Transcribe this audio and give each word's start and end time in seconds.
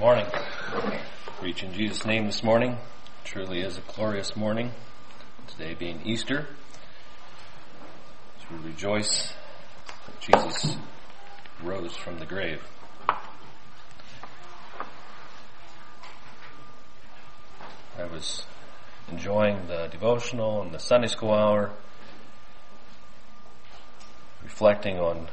morning. 0.00 0.26
Preach 1.40 1.62
in 1.62 1.74
Jesus' 1.74 2.06
name 2.06 2.24
this 2.24 2.42
morning. 2.42 2.78
Truly 3.22 3.60
is 3.60 3.76
a 3.76 3.82
glorious 3.82 4.34
morning. 4.34 4.70
Today 5.46 5.74
being 5.74 6.00
Easter. 6.06 6.46
As 8.38 8.50
we 8.50 8.70
rejoice 8.70 9.34
that 10.06 10.18
Jesus 10.22 10.78
rose 11.62 11.94
from 11.94 12.18
the 12.18 12.24
grave. 12.24 12.62
I 17.98 18.04
was 18.10 18.46
enjoying 19.12 19.66
the 19.66 19.88
devotional 19.88 20.62
and 20.62 20.72
the 20.72 20.80
Sunday 20.80 21.08
school 21.08 21.34
hour, 21.34 21.72
reflecting 24.42 24.98
on 24.98 25.28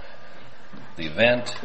the 0.98 1.06
event 1.06 1.56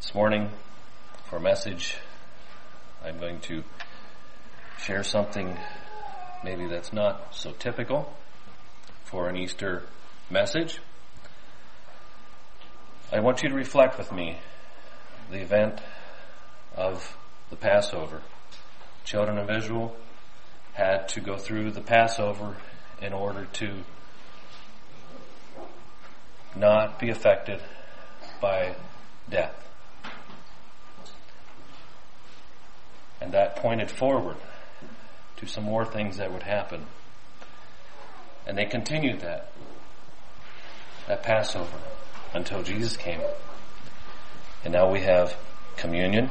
This 0.00 0.14
morning, 0.14 0.48
for 1.26 1.36
a 1.36 1.40
message, 1.40 1.98
I'm 3.04 3.20
going 3.20 3.38
to 3.40 3.62
share 4.80 5.04
something 5.04 5.58
maybe 6.42 6.66
that's 6.66 6.90
not 6.90 7.34
so 7.34 7.52
typical 7.52 8.10
for 9.04 9.28
an 9.28 9.36
Easter 9.36 9.82
message. 10.30 10.80
I 13.12 13.20
want 13.20 13.42
you 13.42 13.50
to 13.50 13.54
reflect 13.54 13.98
with 13.98 14.10
me 14.10 14.38
the 15.30 15.42
event 15.42 15.82
of 16.74 17.18
the 17.50 17.56
Passover. 17.56 18.22
Children 19.04 19.36
of 19.36 19.50
Israel 19.50 19.94
had 20.72 21.10
to 21.10 21.20
go 21.20 21.36
through 21.36 21.72
the 21.72 21.82
Passover 21.82 22.56
in 23.02 23.12
order 23.12 23.44
to 23.52 23.84
not 26.56 26.98
be 26.98 27.10
affected 27.10 27.60
by 28.40 28.74
death. 29.28 29.69
And 33.20 33.32
that 33.32 33.56
pointed 33.56 33.90
forward 33.90 34.36
to 35.36 35.46
some 35.46 35.64
more 35.64 35.84
things 35.84 36.16
that 36.16 36.32
would 36.32 36.42
happen. 36.42 36.86
And 38.46 38.56
they 38.56 38.64
continued 38.64 39.20
that, 39.20 39.52
that 41.06 41.22
Passover 41.22 41.78
until 42.34 42.62
Jesus 42.62 42.96
came. 42.96 43.20
And 44.64 44.72
now 44.72 44.90
we 44.90 45.00
have 45.00 45.36
communion 45.76 46.30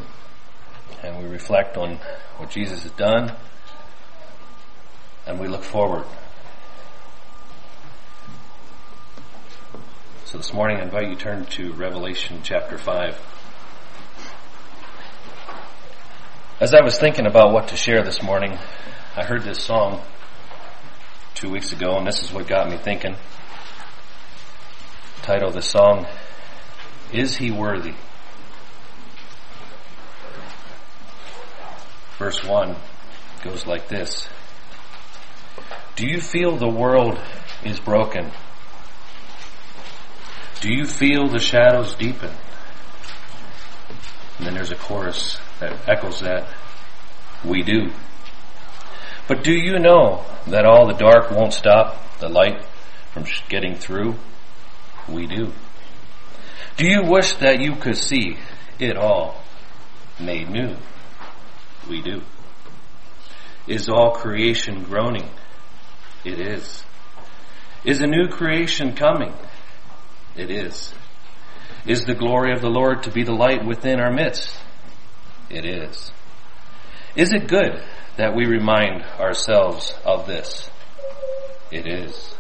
and 1.04 1.18
we 1.18 1.30
reflect 1.30 1.78
on 1.78 2.00
what 2.38 2.50
Jesus 2.50 2.84
has 2.84 2.92
done 2.94 3.34
and 5.26 5.40
we 5.40 5.48
look 5.48 5.64
forward. 5.64 6.06
So 10.26 10.38
this 10.38 10.54
morning 10.54 10.78
I 10.78 10.84
invite 10.84 11.10
you 11.10 11.16
to 11.16 11.22
turn 11.22 11.46
to 11.48 11.74
Revelation 11.74 12.42
chapter 12.44 12.78
5. 12.78 13.39
As 16.60 16.74
I 16.74 16.82
was 16.82 16.98
thinking 17.00 17.26
about 17.26 17.54
what 17.54 17.70
to 17.70 17.78
share 17.78 18.04
this 18.04 18.22
morning, 18.22 18.58
I 19.16 19.24
heard 19.24 19.44
this 19.44 19.64
song 19.64 20.02
two 21.34 21.50
weeks 21.50 21.72
ago, 21.72 21.98
and 21.98 22.06
this 22.06 22.22
is 22.22 22.34
what 22.34 22.50
got 22.50 22.70
me 22.70 22.76
thinking. 22.76 23.16
The 25.16 25.22
title 25.22 25.48
of 25.48 25.54
the 25.54 25.62
song, 25.62 26.06
Is 27.14 27.38
He 27.38 27.50
Worthy? 27.50 27.94
Verse 32.18 32.44
1 32.44 32.76
goes 33.42 33.66
like 33.66 33.88
this 33.88 34.28
Do 35.96 36.06
you 36.06 36.20
feel 36.20 36.58
the 36.58 36.68
world 36.68 37.18
is 37.64 37.80
broken? 37.80 38.32
Do 40.60 40.74
you 40.74 40.86
feel 40.86 41.30
the 41.30 41.40
shadows 41.40 41.96
deepen? 41.96 42.32
And 44.38 44.48
then 44.48 44.56
there's 44.56 44.72
a 44.72 44.76
chorus 44.76 45.40
that 45.60 45.88
echoes 45.88 46.22
that. 46.22 46.48
We 47.44 47.64
do. 47.64 47.92
But 49.28 49.44
do 49.44 49.54
you 49.54 49.80
know 49.80 50.26
that 50.48 50.66
all 50.66 50.88
the 50.88 50.94
dark 50.94 51.32
won't 51.32 51.54
stop 51.54 52.20
the 52.20 52.30
light 52.30 52.66
from 53.14 53.26
getting 53.48 53.76
through? 53.76 54.16
We 55.08 55.28
do. 55.28 55.54
Do 56.78 56.88
you 56.88 57.04
wish 57.04 57.34
that 57.34 57.62
you 57.62 57.76
could 57.76 57.98
see 57.98 58.38
it 58.80 58.98
all 58.98 59.42
made 60.20 60.50
new? 60.50 60.76
We 61.90 62.02
do. 62.02 62.22
Is 63.68 63.90
all 63.90 64.12
creation 64.12 64.84
groaning? 64.84 65.30
It 66.24 66.40
is. 66.40 66.84
Is 67.84 68.02
a 68.02 68.08
new 68.08 68.28
creation 68.28 68.96
coming? 68.96 69.34
It 70.36 70.50
is. 70.50 70.94
Is 71.86 72.06
the 72.06 72.16
glory 72.16 72.52
of 72.52 72.62
the 72.62 72.70
Lord 72.70 73.04
to 73.04 73.12
be 73.12 73.24
the 73.24 73.34
light 73.34 73.66
within 73.66 74.00
our 74.00 74.12
midst? 74.12 74.56
It 75.50 75.66
is. 75.66 76.12
Is 77.16 77.34
it 77.34 77.48
good 77.48 77.82
that 78.18 78.36
we 78.36 78.46
remind 78.46 79.04
ourselves 79.20 79.94
of 80.06 80.28
this? 80.28 80.70
It 81.72 81.88
is. 81.88 82.36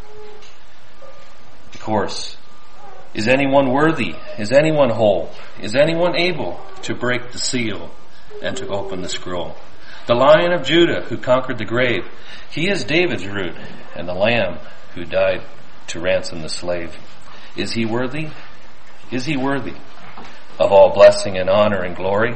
Of 1.74 1.80
course. 1.82 2.38
Is 3.14 3.28
anyone 3.28 3.72
worthy? 3.72 4.14
Is 4.38 4.52
anyone 4.52 4.92
whole? 4.92 5.32
Is 5.60 5.76
anyone 5.76 6.16
able 6.16 6.60
to 6.84 6.94
break 6.94 7.32
the 7.32 7.40
seal 7.40 7.90
and 8.42 8.56
to 8.58 8.68
open 8.68 9.02
the 9.02 9.10
scroll? 9.10 9.56
The 10.06 10.14
lion 10.14 10.54
of 10.54 10.64
Judah 10.64 11.02
who 11.02 11.18
conquered 11.18 11.58
the 11.58 11.66
grave, 11.66 12.06
he 12.52 12.70
is 12.70 12.84
David's 12.84 13.26
root 13.26 13.56
and 13.96 14.08
the 14.08 14.14
lamb 14.14 14.60
who 14.94 15.06
died 15.06 15.42
to 15.88 16.00
ransom 16.00 16.42
the 16.42 16.50
slave. 16.50 16.96
Is 17.56 17.74
he 17.74 17.86
worthy? 17.86 18.30
Is 19.12 19.26
he 19.26 19.38
worthy 19.38 19.76
of 20.60 20.72
all 20.72 20.94
blessing 20.94 21.38
and 21.38 21.50
honor 21.50 21.82
and 21.82 21.96
glory? 21.96 22.36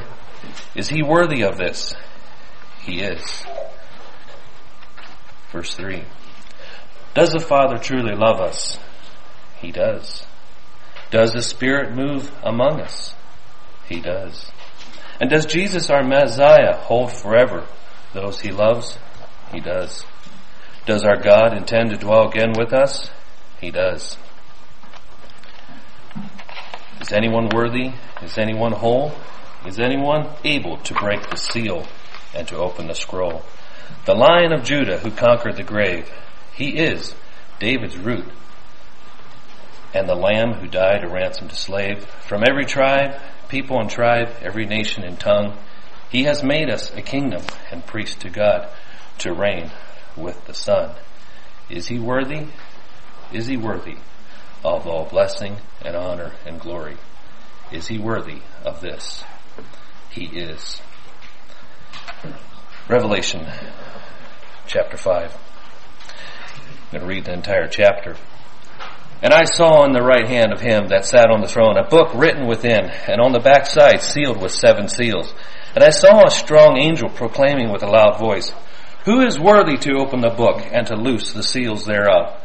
Is 0.75 0.89
he 0.89 1.03
worthy 1.03 1.43
of 1.43 1.57
this? 1.57 1.93
He 2.81 3.01
is. 3.01 3.45
Verse 5.51 5.73
3. 5.75 6.03
Does 7.13 7.31
the 7.31 7.39
Father 7.39 7.77
truly 7.77 8.15
love 8.15 8.39
us? 8.39 8.79
He 9.59 9.71
does. 9.71 10.25
Does 11.11 11.33
the 11.33 11.43
Spirit 11.43 11.95
move 11.95 12.31
among 12.43 12.81
us? 12.81 13.13
He 13.87 13.99
does. 13.99 14.51
And 15.21 15.29
does 15.29 15.45
Jesus, 15.45 15.89
our 15.89 16.03
Messiah, 16.03 16.75
hold 16.75 17.11
forever 17.11 17.65
those 18.13 18.39
he 18.41 18.51
loves? 18.51 18.97
He 19.51 19.59
does. 19.59 20.05
Does 20.85 21.03
our 21.03 21.17
God 21.17 21.55
intend 21.55 21.91
to 21.91 21.97
dwell 21.97 22.27
again 22.27 22.53
with 22.57 22.73
us? 22.73 23.09
He 23.61 23.71
does. 23.71 24.17
Is 26.99 27.11
anyone 27.11 27.49
worthy? 27.49 27.93
Is 28.21 28.37
anyone 28.37 28.71
whole? 28.71 29.13
Is 29.65 29.79
anyone 29.79 30.29
able 30.43 30.77
to 30.77 30.93
break 30.93 31.29
the 31.29 31.37
seal 31.37 31.87
and 32.35 32.47
to 32.49 32.57
open 32.57 32.87
the 32.87 32.95
scroll? 32.95 33.43
The 34.05 34.13
lion 34.13 34.51
of 34.51 34.63
Judah 34.63 34.99
who 34.99 35.11
conquered 35.11 35.55
the 35.55 35.63
grave, 35.63 36.11
he 36.53 36.77
is 36.77 37.15
David's 37.59 37.97
root 37.97 38.25
and 39.93 40.09
the 40.09 40.15
lamb 40.15 40.53
who 40.53 40.67
died 40.67 41.03
a 41.03 41.07
ransom 41.07 41.47
to 41.47 41.55
slave 41.55 42.05
from 42.27 42.43
every 42.47 42.65
tribe, 42.65 43.19
people 43.47 43.79
and 43.79 43.89
tribe, 43.89 44.29
every 44.41 44.65
nation 44.65 45.03
and 45.03 45.19
tongue. 45.19 45.57
He 46.09 46.23
has 46.23 46.43
made 46.43 46.69
us 46.69 46.91
a 46.93 47.01
kingdom 47.01 47.43
and 47.71 47.85
priest 47.85 48.21
to 48.21 48.29
God 48.29 48.69
to 49.19 49.33
reign 49.33 49.71
with 50.17 50.45
the 50.45 50.53
Son. 50.53 50.95
Is 51.69 51.87
he 51.87 51.99
worthy? 51.99 52.47
Is 53.31 53.47
he 53.47 53.57
worthy 53.57 53.97
of 54.63 54.87
all 54.87 55.05
blessing 55.05 55.57
and 55.81 55.95
honor 55.95 56.33
and 56.45 56.59
glory? 56.59 56.97
Is 57.71 57.87
he 57.87 57.97
worthy 57.97 58.41
of 58.63 58.81
this? 58.81 59.23
He 60.13 60.25
is. 60.25 60.79
Revelation 62.87 63.47
chapter 64.67 64.95
5. 64.95 65.31
I'm 65.31 66.91
going 66.91 67.01
to 67.01 67.07
read 67.07 67.25
the 67.25 67.33
entire 67.33 67.67
chapter. 67.67 68.15
And 69.23 69.33
I 69.33 69.45
saw 69.45 69.81
on 69.81 69.93
the 69.93 70.03
right 70.03 70.27
hand 70.27 70.53
of 70.53 70.61
him 70.61 70.89
that 70.89 71.05
sat 71.05 71.31
on 71.31 71.41
the 71.41 71.47
throne 71.47 71.77
a 71.77 71.87
book 71.87 72.13
written 72.13 72.45
within, 72.45 72.91
and 73.07 73.19
on 73.19 73.31
the 73.31 73.39
back 73.39 73.65
side 73.65 74.01
sealed 74.01 74.39
with 74.39 74.51
seven 74.51 74.87
seals. 74.87 75.33
And 75.73 75.83
I 75.83 75.89
saw 75.89 76.25
a 76.25 76.29
strong 76.29 76.77
angel 76.77 77.09
proclaiming 77.09 77.71
with 77.71 77.81
a 77.81 77.89
loud 77.89 78.19
voice, 78.19 78.51
Who 79.05 79.25
is 79.25 79.39
worthy 79.39 79.77
to 79.77 79.97
open 79.97 80.21
the 80.21 80.29
book 80.29 80.61
and 80.71 80.85
to 80.87 80.95
loose 80.95 81.33
the 81.33 81.41
seals 81.41 81.85
thereof? 81.85 82.39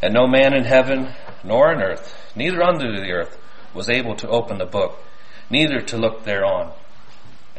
And 0.00 0.14
no 0.14 0.26
man 0.26 0.54
in 0.54 0.64
heaven, 0.64 1.12
nor 1.44 1.72
in 1.72 1.82
earth, 1.82 2.32
neither 2.34 2.62
under 2.62 2.98
the 2.98 3.10
earth, 3.10 3.36
was 3.74 3.90
able 3.90 4.14
to 4.16 4.28
open 4.28 4.56
the 4.56 4.64
book, 4.64 5.02
neither 5.50 5.80
to 5.80 5.98
look 5.98 6.24
thereon. 6.24 6.72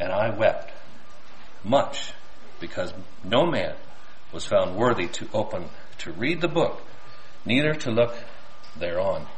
And 0.02 0.10
I 0.10 0.30
wept 0.36 0.72
much 1.62 2.12
because 2.58 2.92
no 3.22 3.46
man 3.46 3.76
was 4.32 4.44
found 4.44 4.74
worthy 4.74 5.06
to 5.06 5.28
open, 5.32 5.66
to 5.98 6.10
read 6.10 6.40
the 6.40 6.48
book, 6.48 6.82
neither 7.46 7.72
to 7.72 7.92
look 7.92 8.12
thereon. 8.76 9.28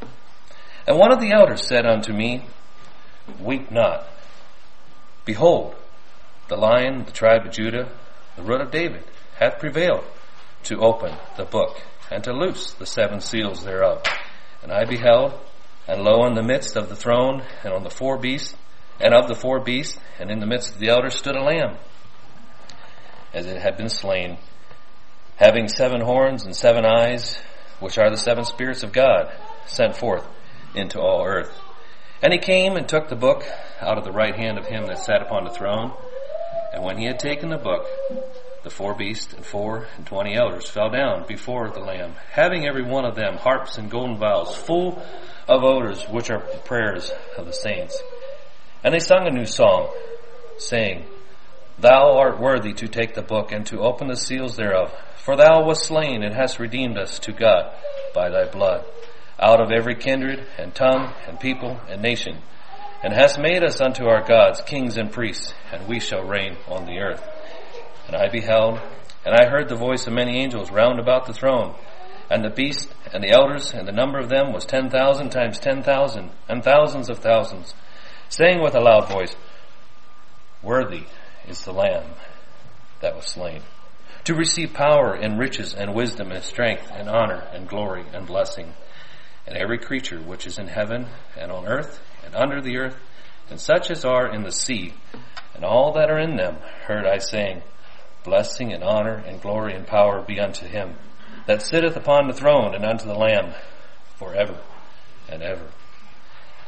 And 0.86 0.98
one 0.98 1.12
of 1.12 1.20
the 1.20 1.32
elders 1.32 1.68
said 1.68 1.84
unto 1.84 2.14
me, 2.14 2.46
Weep 3.38 3.70
not. 3.70 4.08
Behold, 5.26 5.74
the 6.48 6.56
lion, 6.56 7.04
the 7.04 7.12
tribe 7.12 7.44
of 7.44 7.52
Judah, 7.52 7.92
the 8.36 8.42
root 8.42 8.62
of 8.62 8.70
David, 8.70 9.04
hath 9.38 9.58
prevailed 9.58 10.04
to 10.62 10.78
open 10.78 11.14
the 11.36 11.44
book 11.44 11.82
and 12.10 12.24
to 12.24 12.32
loose 12.32 12.72
the 12.72 12.86
seven 12.86 13.20
seals 13.20 13.64
thereof. 13.64 14.02
And 14.62 14.72
I 14.72 14.86
beheld, 14.86 15.38
And 15.86 16.02
lo, 16.02 16.24
in 16.24 16.34
the 16.34 16.42
midst 16.42 16.74
of 16.74 16.88
the 16.88 16.96
throne, 16.96 17.42
and 17.64 17.74
on 17.74 17.82
the 17.82 17.90
four 17.90 18.16
beasts, 18.16 18.56
and 19.00 19.14
of 19.14 19.28
the 19.28 19.34
four 19.34 19.60
beasts, 19.60 19.98
and 20.18 20.30
in 20.30 20.40
the 20.40 20.46
midst 20.46 20.74
of 20.74 20.78
the 20.78 20.88
elders 20.88 21.14
stood 21.14 21.36
a 21.36 21.42
lamb, 21.42 21.76
as 23.32 23.46
it 23.46 23.60
had 23.60 23.76
been 23.76 23.88
slain, 23.88 24.38
having 25.36 25.68
seven 25.68 26.00
horns 26.00 26.44
and 26.44 26.54
seven 26.54 26.84
eyes, 26.84 27.38
which 27.80 27.98
are 27.98 28.10
the 28.10 28.16
seven 28.16 28.44
spirits 28.44 28.82
of 28.82 28.92
God, 28.92 29.32
sent 29.66 29.96
forth 29.96 30.26
into 30.74 31.00
all 31.00 31.24
earth. 31.24 31.52
And 32.22 32.32
he 32.32 32.38
came 32.38 32.76
and 32.76 32.88
took 32.88 33.08
the 33.08 33.16
book 33.16 33.44
out 33.80 33.98
of 33.98 34.04
the 34.04 34.12
right 34.12 34.34
hand 34.34 34.58
of 34.58 34.66
him 34.66 34.86
that 34.86 34.98
sat 34.98 35.20
upon 35.20 35.44
the 35.44 35.50
throne. 35.50 35.92
And 36.72 36.82
when 36.82 36.96
he 36.96 37.04
had 37.04 37.18
taken 37.18 37.50
the 37.50 37.58
book, 37.58 37.86
the 38.62 38.70
four 38.70 38.94
beasts 38.94 39.34
and 39.34 39.44
four 39.44 39.86
and 39.96 40.06
twenty 40.06 40.34
elders 40.34 40.68
fell 40.68 40.88
down 40.88 41.26
before 41.28 41.70
the 41.70 41.80
Lamb, 41.80 42.14
having 42.30 42.66
every 42.66 42.82
one 42.82 43.04
of 43.04 43.14
them 43.14 43.36
harps 43.36 43.76
and 43.76 43.90
golden 43.90 44.16
vials 44.16 44.56
full 44.56 45.02
of 45.46 45.62
odors, 45.62 46.04
which 46.04 46.30
are 46.30 46.40
the 46.40 46.58
prayers 46.64 47.12
of 47.36 47.44
the 47.44 47.52
saints. 47.52 48.00
And 48.84 48.92
they 48.92 48.98
sung 48.98 49.26
a 49.26 49.30
new 49.30 49.46
song, 49.46 49.88
saying, 50.58 51.06
Thou 51.78 52.18
art 52.18 52.38
worthy 52.38 52.74
to 52.74 52.86
take 52.86 53.14
the 53.14 53.22
book 53.22 53.50
and 53.50 53.66
to 53.66 53.80
open 53.80 54.08
the 54.08 54.16
seals 54.16 54.56
thereof, 54.56 54.92
for 55.16 55.36
thou 55.36 55.64
wast 55.64 55.84
slain 55.84 56.22
and 56.22 56.34
hast 56.34 56.58
redeemed 56.58 56.98
us 56.98 57.18
to 57.20 57.32
God 57.32 57.72
by 58.14 58.28
thy 58.28 58.44
blood, 58.44 58.84
out 59.40 59.60
of 59.60 59.72
every 59.72 59.96
kindred 59.96 60.46
and 60.58 60.74
tongue 60.74 61.14
and 61.26 61.40
people 61.40 61.80
and 61.88 62.02
nation, 62.02 62.42
and 63.02 63.14
hast 63.14 63.38
made 63.38 63.64
us 63.64 63.80
unto 63.80 64.04
our 64.04 64.22
gods 64.22 64.60
kings 64.60 64.98
and 64.98 65.10
priests, 65.10 65.54
and 65.72 65.88
we 65.88 65.98
shall 65.98 66.22
reign 66.22 66.58
on 66.68 66.84
the 66.84 66.98
earth. 66.98 67.26
And 68.06 68.14
I 68.14 68.28
beheld, 68.28 68.80
and 69.24 69.34
I 69.34 69.48
heard 69.48 69.70
the 69.70 69.76
voice 69.76 70.06
of 70.06 70.12
many 70.12 70.38
angels 70.38 70.70
round 70.70 71.00
about 71.00 71.24
the 71.24 71.32
throne, 71.32 71.74
and 72.30 72.44
the 72.44 72.50
beast, 72.50 72.94
and 73.14 73.24
the 73.24 73.32
elders, 73.32 73.72
and 73.72 73.88
the 73.88 73.92
number 73.92 74.18
of 74.18 74.28
them 74.28 74.52
was 74.52 74.66
ten 74.66 74.90
thousand 74.90 75.30
times 75.30 75.58
ten 75.58 75.82
thousand, 75.82 76.30
and 76.48 76.62
thousands 76.62 77.08
of 77.08 77.18
thousands, 77.18 77.74
saying 78.28 78.62
with 78.62 78.74
a 78.74 78.80
loud 78.80 79.08
voice, 79.08 79.34
Worthy 80.62 81.04
is 81.46 81.64
the 81.64 81.72
Lamb 81.72 82.10
that 83.00 83.14
was 83.14 83.26
slain, 83.26 83.62
to 84.24 84.34
receive 84.34 84.72
power 84.72 85.14
and 85.14 85.38
riches 85.38 85.74
and 85.74 85.94
wisdom 85.94 86.32
and 86.32 86.42
strength 86.42 86.90
and 86.90 87.08
honor 87.08 87.46
and 87.52 87.68
glory 87.68 88.04
and 88.14 88.26
blessing. 88.26 88.72
And 89.46 89.58
every 89.58 89.78
creature 89.78 90.18
which 90.20 90.46
is 90.46 90.58
in 90.58 90.68
heaven 90.68 91.06
and 91.38 91.52
on 91.52 91.66
earth 91.66 92.00
and 92.24 92.34
under 92.34 92.62
the 92.62 92.78
earth, 92.78 92.96
and 93.50 93.60
such 93.60 93.90
as 93.90 94.04
are 94.04 94.32
in 94.32 94.42
the 94.42 94.52
sea, 94.52 94.94
and 95.54 95.64
all 95.64 95.92
that 95.92 96.10
are 96.10 96.18
in 96.18 96.36
them, 96.36 96.56
heard 96.86 97.06
I 97.06 97.18
saying, 97.18 97.62
Blessing 98.24 98.72
and 98.72 98.82
honor 98.82 99.22
and 99.26 99.42
glory 99.42 99.74
and 99.74 99.86
power 99.86 100.22
be 100.22 100.40
unto 100.40 100.66
him 100.66 100.94
that 101.46 101.62
sitteth 101.62 101.96
upon 101.96 102.26
the 102.26 102.32
throne 102.32 102.74
and 102.74 102.84
unto 102.84 103.06
the 103.06 103.14
Lamb 103.14 103.54
forever 104.16 104.58
and 105.28 105.42
ever. 105.42 105.66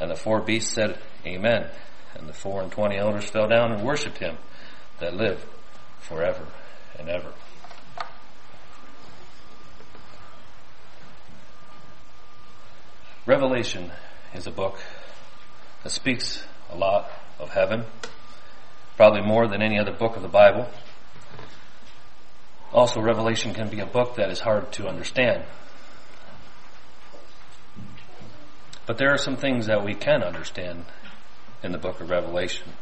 And 0.01 0.11
the 0.11 0.17
four 0.17 0.43
beasts 0.43 0.75
said, 0.75 0.99
Amen. 1.27 1.69
And 2.15 2.29
the 2.29 2.33
four 2.33 2.63
and 2.63 2.71
twenty 2.71 2.97
elders 2.97 3.25
fell 3.25 3.49
down 3.49 3.73
and 3.73 3.83
worshipped 3.83 4.19
him 4.19 4.37
that 5.01 5.15
lived 5.15 5.45
forever 6.01 6.47
and 6.99 7.09
ever. 7.09 7.33
Revelation 13.27 13.91
is 14.35 14.47
a 14.47 14.53
book 14.53 14.79
that 15.83 15.91
speaks 15.91 16.47
a 16.71 16.77
lot 16.77 17.11
of 17.41 17.51
heaven, 17.51 17.85
probably 18.97 19.21
more 19.21 19.49
than 19.49 19.63
any 19.63 19.81
other 19.81 19.93
book 19.93 20.15
of 20.15 20.23
the 20.23 20.29
Bible. 20.29 20.71
Also, 22.73 23.01
Revelation 23.01 23.53
can 23.53 23.69
be 23.69 23.81
a 23.81 23.87
book 23.87 24.15
that 24.15 24.31
is 24.31 24.41
hard 24.41 24.71
to 24.73 24.87
understand. 24.87 25.43
But 28.87 28.99
there 28.99 29.13
are 29.13 29.19
some 29.19 29.37
things 29.37 29.67
that 29.67 29.85
we 29.85 29.95
can 29.95 30.23
understand 30.23 30.85
in 31.63 31.73
the 31.73 31.79
book 31.79 32.01
of 32.01 32.11
Revelation. 32.11 32.73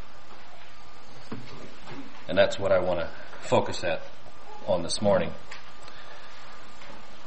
And 2.27 2.37
that's 2.37 2.57
what 2.57 2.71
I 2.71 2.79
want 2.79 2.99
to 2.99 3.09
focus 3.41 3.83
at 3.83 4.01
on 4.67 4.83
this 4.83 5.01
morning. 5.01 5.31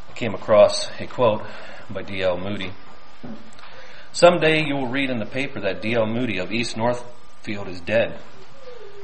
I 0.08 0.12
came 0.12 0.34
across 0.34 0.90
a 0.98 1.06
quote 1.06 1.42
by 1.88 2.02
D.L. 2.02 2.38
Moody. 2.38 2.72
Someday 4.12 4.64
you 4.64 4.74
will 4.74 4.88
read 4.88 5.10
in 5.10 5.18
the 5.18 5.26
paper 5.26 5.60
that 5.60 5.80
D.L. 5.80 6.06
Moody 6.06 6.38
of 6.38 6.50
East 6.50 6.76
Northfield 6.76 7.68
is 7.68 7.80
dead. 7.80 8.18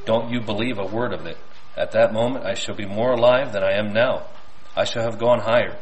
Don't 0.05 0.31
you 0.31 0.40
believe 0.40 0.79
a 0.79 0.87
word 0.87 1.12
of 1.12 1.26
it. 1.26 1.38
At 1.76 1.93
that 1.93 2.12
moment 2.12 2.44
I 2.44 2.55
shall 2.55 2.75
be 2.75 2.87
more 2.87 3.12
alive 3.12 3.52
than 3.52 3.62
I 3.62 3.79
am 3.79 3.93
now. 3.93 4.26
I 4.76 4.85
shall 4.85 5.02
have 5.02 5.19
gone 5.19 5.40
higher. 5.40 5.79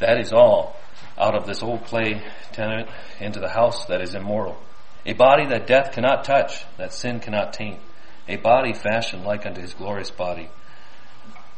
That 0.00 0.18
is 0.18 0.32
all. 0.32 0.76
Out 1.16 1.36
of 1.36 1.46
this 1.46 1.62
old 1.62 1.84
clay 1.84 2.22
tenement 2.52 2.88
into 3.20 3.38
the 3.38 3.48
house 3.48 3.86
that 3.86 4.00
is 4.00 4.14
immortal. 4.14 4.58
A 5.06 5.12
body 5.12 5.46
that 5.46 5.66
death 5.66 5.92
cannot 5.92 6.24
touch, 6.24 6.64
that 6.78 6.94
sin 6.94 7.20
cannot 7.20 7.52
taint. 7.52 7.78
A 8.26 8.36
body 8.36 8.72
fashioned 8.72 9.24
like 9.24 9.44
unto 9.44 9.60
his 9.60 9.74
glorious 9.74 10.10
body. 10.10 10.48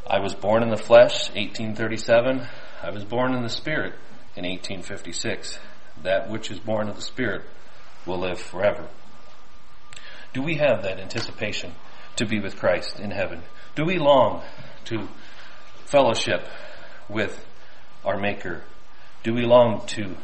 I 0.05 0.19
was 0.19 0.33
born 0.33 0.63
in 0.63 0.69
the 0.69 0.75
flesh, 0.77 1.29
1837. 1.29 2.45
I 2.83 2.89
was 2.89 3.05
born 3.05 3.33
in 3.33 3.43
the 3.43 3.49
spirit 3.49 3.93
in 4.35 4.43
1856. 4.43 5.59
That 6.03 6.29
which 6.29 6.51
is 6.51 6.59
born 6.59 6.89
of 6.89 6.97
the 6.97 7.01
spirit 7.01 7.43
will 8.05 8.19
live 8.19 8.39
forever. 8.39 8.87
Do 10.33 10.41
we 10.41 10.55
have 10.55 10.83
that 10.83 10.99
anticipation 10.99 11.73
to 12.17 12.25
be 12.25 12.39
with 12.39 12.57
Christ 12.57 12.99
in 12.99 13.11
heaven? 13.11 13.43
Do 13.75 13.85
we 13.85 13.97
long 13.97 14.43
to 14.85 15.07
fellowship 15.85 16.45
with 17.07 17.45
our 18.03 18.19
Maker? 18.19 18.63
Do 19.23 19.33
we 19.33 19.43
long 19.43 19.85
to 19.87 20.17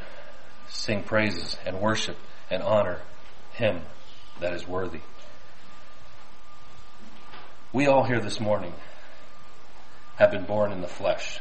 sing 0.68 1.04
praises 1.04 1.58
and 1.66 1.80
worship 1.80 2.18
and 2.50 2.62
honor 2.62 3.00
Him 3.54 3.82
that 4.40 4.54
is 4.54 4.68
worthy? 4.68 5.02
We 7.72 7.88
all 7.88 8.04
here 8.04 8.20
this 8.20 8.40
morning 8.40 8.74
have 10.18 10.32
been 10.32 10.46
born 10.46 10.72
in 10.72 10.82
the 10.82 10.88
flesh. 10.88 11.40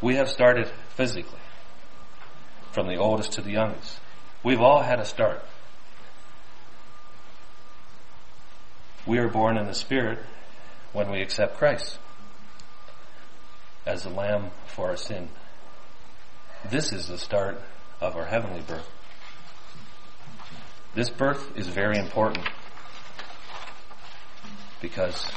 We 0.00 0.16
have 0.16 0.28
started 0.28 0.70
physically, 0.94 1.40
from 2.72 2.86
the 2.86 2.96
oldest 2.96 3.32
to 3.32 3.42
the 3.42 3.50
youngest. 3.50 3.98
We've 4.44 4.60
all 4.60 4.82
had 4.82 5.00
a 5.00 5.04
start. 5.04 5.44
We 9.06 9.18
are 9.18 9.28
born 9.28 9.56
in 9.56 9.66
the 9.66 9.74
Spirit 9.74 10.20
when 10.92 11.10
we 11.10 11.20
accept 11.20 11.56
Christ 11.56 11.98
as 13.86 14.02
the 14.02 14.10
Lamb 14.10 14.50
for 14.66 14.90
our 14.90 14.96
sin. 14.96 15.30
This 16.70 16.92
is 16.92 17.08
the 17.08 17.18
start 17.18 17.60
of 18.00 18.16
our 18.16 18.26
heavenly 18.26 18.60
birth. 18.60 18.88
This 20.98 21.10
birth 21.10 21.56
is 21.56 21.68
very 21.68 21.96
important 21.96 22.44
because 24.80 25.30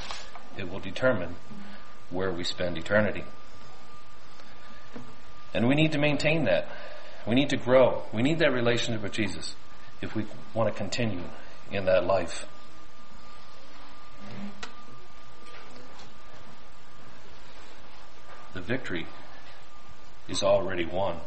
it 0.58 0.68
will 0.68 0.80
determine 0.80 1.36
where 2.10 2.32
we 2.32 2.44
spend 2.44 2.80
eternity. 2.80 3.24
And 5.53 5.68
we 5.68 5.75
need 5.75 5.91
to 5.91 6.00
maintain 6.00 6.46
that. 6.46 6.68
We 7.27 7.36
need 7.36 7.51
to 7.51 7.58
grow. 7.58 8.01
We 8.12 8.24
need 8.24 8.39
that 8.39 8.51
relationship 8.51 9.03
with 9.03 9.12
Jesus 9.12 9.56
if 10.01 10.15
we 10.15 10.25
want 10.56 10.74
to 10.74 10.75
continue 10.75 11.25
in 11.72 11.86
that 11.86 12.08
life. 12.08 12.48
the 18.56 18.62
victory 18.62 19.06
is 20.27 20.41
already 20.41 20.86
won. 20.86 21.18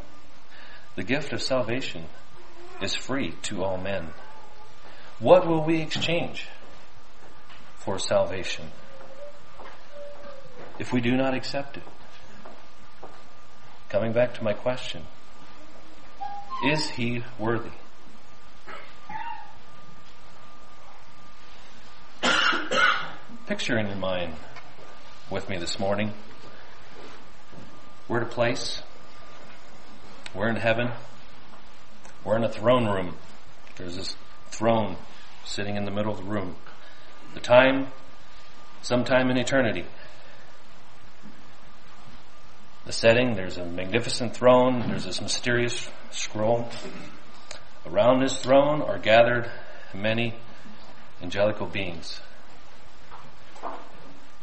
The 0.97 1.03
gift 1.03 1.31
of 1.31 1.41
salvation 1.41 2.07
is 2.81 2.93
free 2.95 3.31
to 3.43 3.63
all 3.63 3.77
men. 3.77 4.09
What 5.19 5.47
will 5.47 5.63
we 5.63 5.81
exchange 5.81 6.47
for 7.77 7.97
salvation 7.99 8.65
if 10.77 10.91
we 10.91 11.01
do 11.01 11.15
not 11.15 11.33
accept 11.33 11.77
it? 11.77 11.83
Coming 13.89 14.11
back 14.11 14.33
to 14.35 14.43
my 14.43 14.53
question, 14.53 15.03
is 16.65 16.89
he 16.89 17.23
worthy? 17.39 17.71
Picture 23.47 23.77
in 23.77 23.87
your 23.87 23.95
mind 23.95 24.33
with 25.29 25.47
me 25.49 25.57
this 25.57 25.79
morning 25.79 26.11
we're 28.07 28.17
at 28.17 28.23
a 28.23 28.29
place. 28.29 28.83
We're 30.35 30.49
in 30.49 30.57
heaven. 30.57 30.91
We're 32.23 32.37
in 32.37 32.43
a 32.43 32.49
throne 32.49 32.85
room. 32.85 33.15
There's 33.77 33.95
this 33.95 34.15
throne 34.55 34.95
sitting 35.43 35.75
in 35.75 35.85
the 35.85 35.91
middle 35.91 36.11
of 36.11 36.17
the 36.17 36.23
room. 36.23 36.55
The 37.33 37.39
time, 37.39 37.87
sometime 38.81 39.29
in 39.29 39.37
eternity. 39.37 39.85
The 42.85 42.93
setting, 42.93 43.35
there's 43.35 43.57
a 43.57 43.65
magnificent 43.65 44.35
throne. 44.35 44.87
There's 44.87 45.05
this 45.05 45.21
mysterious 45.21 45.89
scroll. 46.11 46.69
Around 47.85 48.21
this 48.21 48.37
throne 48.37 48.81
are 48.81 48.99
gathered 48.99 49.49
many 49.93 50.35
angelical 51.21 51.67
beings. 51.67 52.19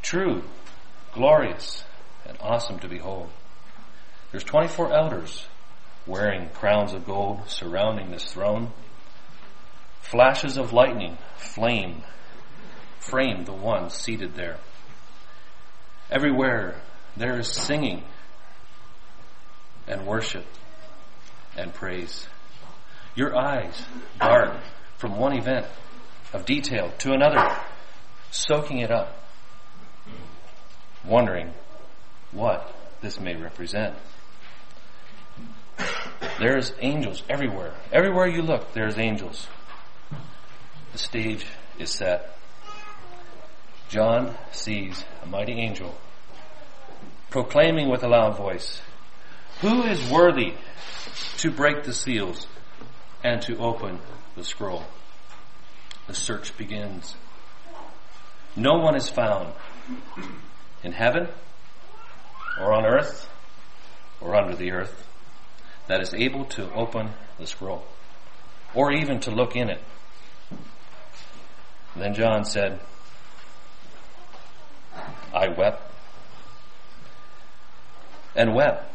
True, 0.02 0.42
glorious, 1.12 1.84
and 2.26 2.36
awesome 2.40 2.78
to 2.80 2.88
behold. 2.88 3.30
There's 4.30 4.44
24 4.44 4.92
elders 4.92 5.46
wearing 6.06 6.48
crowns 6.50 6.92
of 6.92 7.06
gold 7.06 7.48
surrounding 7.48 8.10
this 8.10 8.24
throne. 8.32 8.72
Flashes 10.02 10.58
of 10.58 10.72
lightning, 10.72 11.16
flame, 11.36 12.02
frame 12.98 13.44
the 13.44 13.52
one 13.52 13.88
seated 13.88 14.34
there. 14.34 14.58
Everywhere 16.10 16.76
there 17.16 17.38
is 17.38 17.48
singing 17.48 18.04
and 19.86 20.06
worship 20.06 20.44
and 21.56 21.72
praise. 21.72 22.26
Your 23.14 23.36
eyes 23.36 23.84
dart 24.18 24.60
from 24.98 25.16
one 25.16 25.36
event 25.36 25.66
of 26.32 26.44
detail 26.44 26.92
to 26.98 27.12
another, 27.12 27.56
soaking 28.30 28.78
it 28.78 28.90
up, 28.90 29.16
wondering 31.04 31.52
what 32.30 32.74
this 33.00 33.18
may 33.18 33.36
represent. 33.36 33.94
There's 36.38 36.72
angels 36.80 37.22
everywhere. 37.28 37.74
Everywhere 37.92 38.26
you 38.26 38.42
look, 38.42 38.72
there's 38.72 38.98
angels. 38.98 39.46
The 40.92 40.98
stage 40.98 41.46
is 41.78 41.90
set. 41.90 42.36
John 43.88 44.36
sees 44.52 45.04
a 45.22 45.26
mighty 45.26 45.52
angel 45.52 45.94
proclaiming 47.32 47.88
with 47.88 48.04
a 48.04 48.08
loud 48.08 48.36
voice, 48.36 48.82
Who 49.62 49.84
is 49.84 50.10
worthy 50.10 50.52
to 51.38 51.50
break 51.50 51.82
the 51.82 51.94
seals 51.94 52.46
and 53.24 53.40
to 53.42 53.56
open 53.56 53.98
the 54.36 54.44
scroll? 54.44 54.84
The 56.06 56.14
search 56.14 56.56
begins. 56.58 57.16
No 58.54 58.74
one 58.78 58.94
is 58.94 59.08
found 59.08 59.54
in 60.84 60.92
heaven 60.92 61.28
or 62.60 62.74
on 62.74 62.84
earth 62.84 63.30
or 64.20 64.36
under 64.36 64.54
the 64.54 64.72
earth 64.72 65.08
that 65.86 66.02
is 66.02 66.12
able 66.12 66.44
to 66.44 66.70
open 66.74 67.10
the 67.38 67.46
scroll 67.46 67.86
or 68.74 68.92
even 68.92 69.20
to 69.20 69.30
look 69.30 69.56
in 69.56 69.70
it. 69.70 69.80
Then 71.94 72.14
John 72.14 72.44
said, 72.44 72.80
I 75.34 75.48
wept 75.48 75.82
and 78.34 78.54
wept 78.54 78.90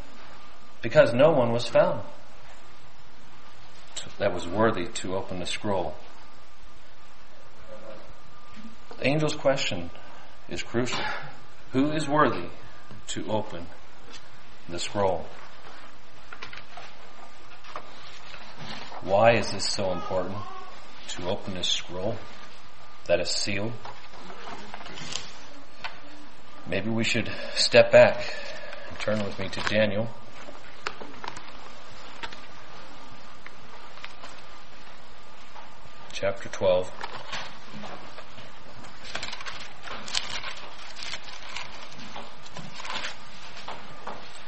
because 0.82 1.14
no 1.14 1.32
one 1.32 1.52
was 1.52 1.68
found 1.68 2.02
that 4.18 4.34
was 4.34 4.48
worthy 4.48 4.88
to 4.88 5.16
open 5.16 5.40
the 5.40 5.46
scroll. 5.46 5.96
The 8.98 9.06
angel's 9.06 9.36
question 9.36 9.92
is 10.50 10.64
crucial. 10.64 11.04
Who 11.74 11.92
is 11.92 12.08
worthy 12.08 12.50
to 13.08 13.28
open 13.30 13.68
the 14.70 14.80
scroll? 14.80 15.28
Why 19.02 19.34
is 19.34 19.52
this 19.52 19.70
so 19.70 19.92
important 19.92 20.38
to 21.10 21.30
open 21.30 21.54
this 21.54 21.68
scroll 21.68 22.18
that 23.08 23.20
is 23.20 23.30
sealed? 23.30 23.72
Maybe 26.70 26.90
we 26.90 27.04
should 27.04 27.32
step 27.56 27.92
back 27.92 28.36
and 28.90 29.00
turn 29.00 29.24
with 29.24 29.40
me 29.40 29.48
to 29.50 29.62
Daniel. 29.62 30.10
Chapter 36.12 36.50
12. 36.50 36.92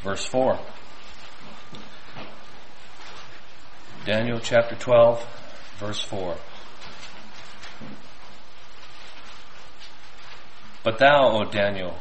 Verse 0.04 0.26
4. 0.26 0.60
Daniel 4.06 4.40
chapter 4.40 4.76
12, 4.76 5.26
verse 5.78 6.02
4. 6.02 6.36
But 10.90 10.98
thou, 10.98 11.38
O 11.38 11.44
Daniel, 11.44 11.96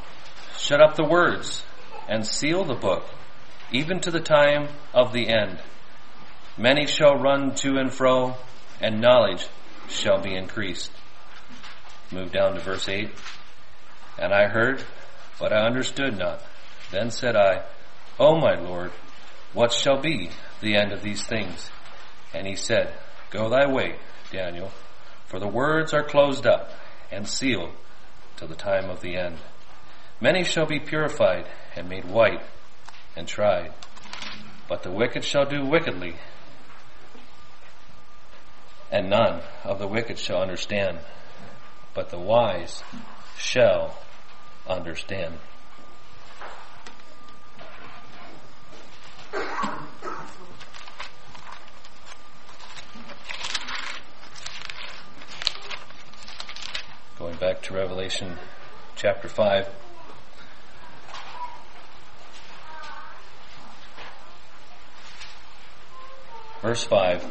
shut 0.56 0.80
up 0.80 0.96
the 0.96 1.04
words 1.04 1.62
and 2.08 2.26
seal 2.26 2.64
the 2.64 2.72
book, 2.72 3.04
even 3.70 4.00
to 4.00 4.10
the 4.10 4.18
time 4.18 4.68
of 4.94 5.12
the 5.12 5.28
end. 5.28 5.58
Many 6.56 6.86
shall 6.86 7.16
run 7.16 7.54
to 7.56 7.76
and 7.76 7.92
fro, 7.92 8.36
and 8.80 9.02
knowledge 9.02 9.46
shall 9.90 10.22
be 10.22 10.34
increased. 10.34 10.90
Move 12.10 12.32
down 12.32 12.54
to 12.54 12.60
verse 12.60 12.88
8. 12.88 13.10
And 14.18 14.32
I 14.32 14.48
heard, 14.48 14.82
but 15.38 15.52
I 15.52 15.66
understood 15.66 16.16
not. 16.16 16.40
Then 16.90 17.10
said 17.10 17.36
I, 17.36 17.64
O 18.18 18.40
my 18.40 18.54
Lord, 18.54 18.92
what 19.52 19.70
shall 19.70 20.00
be 20.00 20.30
the 20.62 20.76
end 20.76 20.92
of 20.92 21.02
these 21.02 21.26
things? 21.26 21.70
And 22.32 22.46
he 22.46 22.56
said, 22.56 22.94
Go 23.28 23.50
thy 23.50 23.70
way, 23.70 23.96
Daniel, 24.32 24.70
for 25.26 25.38
the 25.38 25.46
words 25.46 25.92
are 25.92 26.04
closed 26.04 26.46
up 26.46 26.70
and 27.12 27.28
sealed 27.28 27.74
till 28.38 28.48
the 28.48 28.54
time 28.54 28.88
of 28.88 29.00
the 29.00 29.16
end. 29.16 29.36
Many 30.20 30.44
shall 30.44 30.66
be 30.66 30.78
purified 30.78 31.46
and 31.74 31.88
made 31.88 32.04
white 32.04 32.40
and 33.16 33.26
tried, 33.26 33.72
but 34.68 34.84
the 34.84 34.90
wicked 34.92 35.24
shall 35.24 35.44
do 35.44 35.64
wickedly, 35.64 36.14
and 38.92 39.10
none 39.10 39.42
of 39.64 39.80
the 39.80 39.88
wicked 39.88 40.18
shall 40.18 40.40
understand, 40.40 40.98
but 41.94 42.10
the 42.10 42.18
wise 42.18 42.82
shall 43.36 43.98
understand. 44.68 45.38
Going 57.18 57.34
back 57.34 57.62
to 57.62 57.74
Revelation 57.74 58.38
chapter 58.94 59.28
5. 59.28 59.68
Verse 66.62 66.84
5 66.84 67.24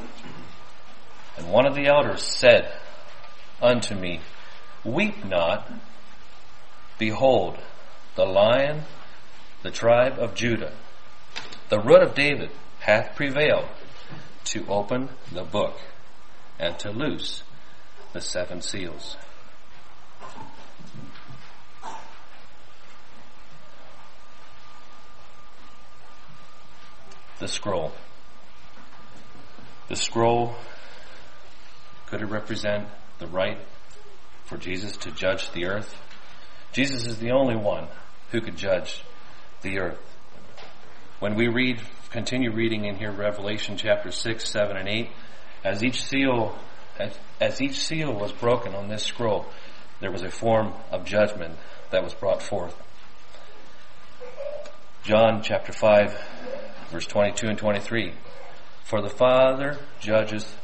And 1.37 1.49
one 1.49 1.65
of 1.65 1.73
the 1.73 1.87
elders 1.87 2.21
said 2.21 2.69
unto 3.61 3.95
me, 3.95 4.19
Weep 4.83 5.23
not, 5.23 5.71
behold, 6.99 7.57
the 8.15 8.25
lion, 8.25 8.81
the 9.63 9.71
tribe 9.71 10.19
of 10.19 10.35
Judah, 10.35 10.73
the 11.69 11.79
root 11.79 12.03
of 12.03 12.13
David, 12.13 12.51
hath 12.79 13.15
prevailed 13.15 13.69
to 14.43 14.67
open 14.67 15.07
the 15.31 15.45
book 15.45 15.79
and 16.59 16.77
to 16.79 16.91
loose 16.91 17.43
the 18.11 18.19
seven 18.19 18.61
seals. 18.61 19.15
The 27.39 27.47
scroll. 27.47 27.91
The 29.89 29.95
scroll 29.95 30.55
could 32.07 32.21
it 32.21 32.25
represent 32.25 32.87
the 33.19 33.27
right 33.27 33.59
for 34.45 34.57
Jesus 34.57 34.97
to 34.97 35.11
judge 35.11 35.51
the 35.51 35.65
earth? 35.65 36.01
Jesus 36.71 37.05
is 37.05 37.19
the 37.19 37.31
only 37.31 37.55
one 37.55 37.87
who 38.31 38.41
could 38.41 38.57
judge 38.57 39.03
the 39.61 39.79
earth. 39.79 39.99
When 41.19 41.35
we 41.35 41.47
read, 41.47 41.81
continue 42.11 42.51
reading 42.51 42.85
in 42.85 42.95
here 42.95 43.11
Revelation 43.11 43.77
chapter 43.77 44.11
6, 44.11 44.49
7, 44.49 44.77
and 44.77 44.87
8, 44.87 45.09
as 45.63 45.83
each 45.83 46.03
seal, 46.03 46.57
as, 46.99 47.17
as 47.41 47.61
each 47.61 47.79
seal 47.79 48.13
was 48.13 48.31
broken 48.31 48.73
on 48.73 48.87
this 48.87 49.03
scroll, 49.03 49.45
there 49.99 50.11
was 50.11 50.21
a 50.21 50.31
form 50.31 50.73
of 50.91 51.05
judgment 51.05 51.57
that 51.91 52.03
was 52.03 52.13
brought 52.13 52.41
forth. 52.41 52.75
John 55.03 55.41
chapter 55.41 55.71
5, 55.71 56.15
verse 56.89 57.05
22 57.05 57.47
and 57.47 57.57
23. 57.57 58.13
For 58.83 59.01
the 59.01 59.09
Father 59.09 59.77
judgeth 59.99 60.57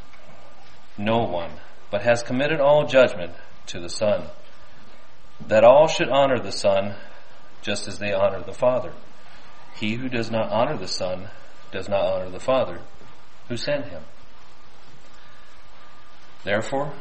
no 0.98 1.20
one, 1.20 1.52
but 1.92 2.04
has 2.04 2.24
committed 2.24 2.60
all 2.60 2.88
judgment 2.88 3.34
to 3.68 3.80
the 3.80 3.90
Son, 3.90 4.28
that 5.46 5.64
all 5.64 5.88
should 5.88 6.10
honor 6.10 6.40
the 6.40 6.52
Son 6.52 6.96
just 7.62 7.88
as 7.88 8.00
they 8.00 8.14
honor 8.14 8.42
the 8.42 8.54
Father. 8.54 8.94
He 9.76 9.96
who 9.96 10.10
does 10.10 10.30
not 10.30 10.52
honor 10.52 10.78
the 10.78 10.88
Son 10.88 11.30
does 11.72 11.90
not 11.90 12.02
honor 12.02 12.30
the 12.30 12.40
Father 12.40 12.80
who 13.50 13.58
sent 13.58 13.86
him. 13.86 14.04
Therefore, 16.44 16.94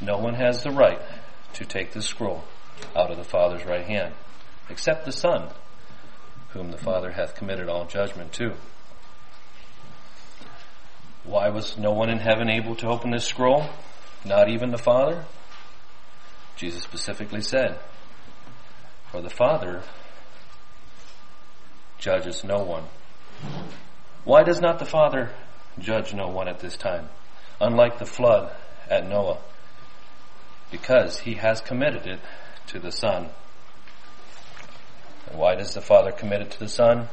no 0.00 0.18
one 0.18 0.34
has 0.34 0.62
the 0.62 0.70
right 0.70 1.00
to 1.54 1.64
take 1.64 1.92
the 1.92 2.02
scroll 2.02 2.44
out 2.96 3.10
of 3.10 3.16
the 3.16 3.24
Father's 3.24 3.64
right 3.64 3.84
hand, 3.84 4.14
except 4.68 5.04
the 5.04 5.12
Son, 5.12 5.50
whom 6.52 6.70
the 6.70 6.78
Father 6.78 7.12
hath 7.12 7.34
committed 7.34 7.68
all 7.68 7.86
judgment 7.86 8.32
to. 8.34 8.52
Why 11.24 11.48
was 11.48 11.78
no 11.78 11.92
one 11.92 12.10
in 12.10 12.18
heaven 12.18 12.50
able 12.50 12.74
to 12.76 12.88
open 12.88 13.10
this 13.10 13.24
scroll? 13.24 13.68
Not 14.24 14.48
even 14.48 14.70
the 14.70 14.78
Father? 14.78 15.24
Jesus 16.56 16.82
specifically 16.82 17.40
said, 17.40 17.78
For 19.10 19.20
the 19.22 19.30
Father 19.30 19.82
judges 21.98 22.44
no 22.44 22.58
one, 22.64 22.84
Why 24.24 24.42
does 24.42 24.60
not 24.60 24.78
the 24.78 24.84
Father 24.84 25.30
judge 25.78 26.12
no 26.12 26.28
one 26.28 26.48
at 26.48 26.60
this 26.60 26.76
time, 26.76 27.08
unlike 27.60 27.98
the 27.98 28.06
flood 28.06 28.52
at 28.90 29.08
Noah? 29.08 29.38
Because 30.70 31.20
he 31.20 31.34
has 31.34 31.60
committed 31.60 32.06
it 32.06 32.20
to 32.68 32.78
the 32.78 32.92
Son. 32.92 33.30
Why 35.34 35.54
does 35.54 35.74
the 35.74 35.80
Father 35.80 36.12
commit 36.12 36.42
it 36.42 36.50
to 36.52 36.58
the 36.58 36.68
Son? 36.68 37.08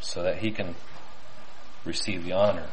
So 0.00 0.22
that 0.22 0.38
he 0.38 0.50
can 0.50 0.74
receive 1.84 2.24
the 2.24 2.32
honor, 2.32 2.66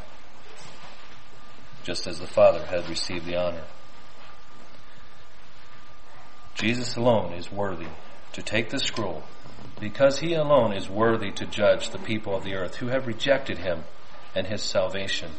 just 1.84 2.08
as 2.08 2.20
the 2.20 2.28
Father 2.28 2.66
has 2.66 2.88
received 2.90 3.26
the 3.26 3.38
honor. 3.38 3.64
Jesus 6.56 6.96
alone 6.96 7.34
is 7.34 7.52
worthy 7.52 7.88
to 8.34 8.42
take 8.42 8.70
the 8.70 8.80
scroll 8.80 9.24
because 9.80 10.20
he 10.20 10.34
alone 10.34 10.74
is 10.74 10.90
worthy 10.90 11.32
to 11.32 11.46
judge 11.46 11.90
the 11.90 11.98
people 11.98 12.36
of 12.36 12.44
the 12.44 12.54
earth 12.54 12.76
who 12.76 12.88
have 12.88 13.08
rejected 13.08 13.58
him 13.58 13.84
and 14.36 14.48
his 14.48 14.62
salvation. 14.62 15.32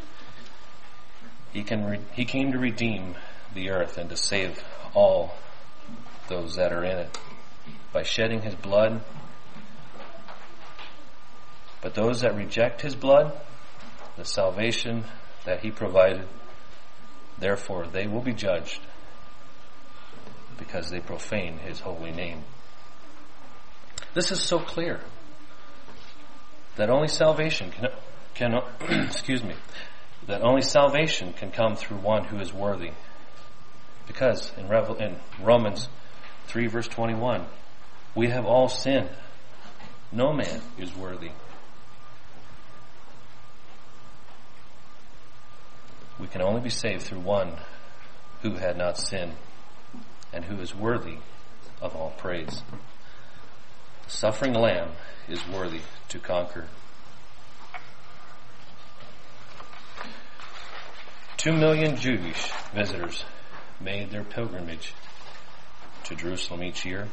He, 1.53 1.63
can 1.63 1.85
re- 1.85 2.01
he 2.13 2.25
came 2.25 2.53
to 2.53 2.59
redeem 2.59 3.15
the 3.55 3.71
earth 3.71 3.99
and 3.99 4.11
to 4.11 4.17
save 4.17 4.65
all 4.95 5.35
those 6.29 6.57
that 6.57 6.73
are 6.73 6.85
in 6.85 6.99
it 6.99 7.19
by 7.93 8.03
shedding 8.03 8.43
his 8.43 8.55
blood. 8.55 9.03
But 11.83 11.95
those 11.95 12.21
that 12.21 12.35
reject 12.35 12.81
his 12.81 12.95
blood, 12.95 13.33
the 14.17 14.25
salvation 14.25 15.05
that 15.45 15.61
he 15.61 15.71
provided, 15.71 16.27
therefore 17.39 17.87
they 17.87 18.07
will 18.07 18.21
be 18.21 18.33
judged 18.33 18.81
because 20.57 20.91
they 20.91 21.01
profane 21.01 21.59
his 21.59 21.81
holy 21.81 22.13
name. 22.13 22.45
This 24.15 24.31
is 24.31 24.41
so 24.41 24.61
clear 24.61 25.01
that 26.77 26.89
only 26.89 27.09
salvation 27.09 27.71
can, 27.73 27.89
can 28.35 28.63
excuse 29.07 29.43
me, 29.43 29.55
that 30.27 30.43
only 30.43 30.63
salvation 30.63 31.33
can 31.33 31.51
come 31.51 31.75
through 31.75 31.97
one 31.99 32.25
who 32.25 32.39
is 32.39 32.53
worthy. 32.53 32.93
Because 34.07 34.53
in, 34.57 34.69
Revel, 34.69 34.97
in 34.97 35.17
Romans 35.41 35.89
3 36.47 36.69
verse 36.69 36.87
21, 36.89 37.45
we 38.15 38.29
have 38.29 38.45
all 38.45 38.69
sinned. 38.69 39.11
No 40.13 40.33
man 40.33 40.61
is 40.79 40.95
worthy. 40.95 41.31
We 46.19 46.27
can 46.29 46.43
only 46.43 46.61
be 46.61 46.71
saved 46.71 47.03
through 47.03 47.21
one 47.21 47.55
who 48.43 48.55
had 48.55 48.77
not 48.77 48.99
sinned 48.99 49.35
and 50.33 50.45
who 50.45 50.61
is 50.61 50.75
worthy 50.75 51.19
of 51.81 51.97
all 51.97 52.11
praise 52.11 52.63
The 54.05 54.11
suffering 54.11 54.55
lamb 54.55 54.91
is 55.29 55.47
worthy 55.49 55.81
to 56.09 56.19
conquer. 56.19 56.67
Two 61.37 61.53
million 61.53 61.97
Jewish 61.97 62.51
visitors 62.73 63.25
made 63.81 64.11
their 64.11 64.23
pilgrimage 64.23 64.95
to 66.05 66.15
Jerusalem 66.15 66.63
each 66.63 66.85
year 66.85 67.09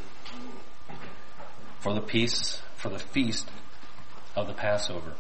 for 1.80 1.94
the 1.94 2.02
peace, 2.02 2.62
for 2.76 2.90
the 2.90 3.00
feast 3.00 3.50
of 4.36 4.48
the 4.48 4.54
Passover. 4.54 5.14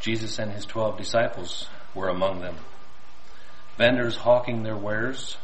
Jesus 0.00 0.38
and 0.38 0.52
his 0.52 0.64
twelve 0.64 0.96
disciples 0.96 1.68
were 1.94 2.08
among 2.08 2.40
them. 2.40 2.56
Vendors 3.76 4.16
hawking 4.16 4.62
their 4.62 4.76
wares, 4.76 5.36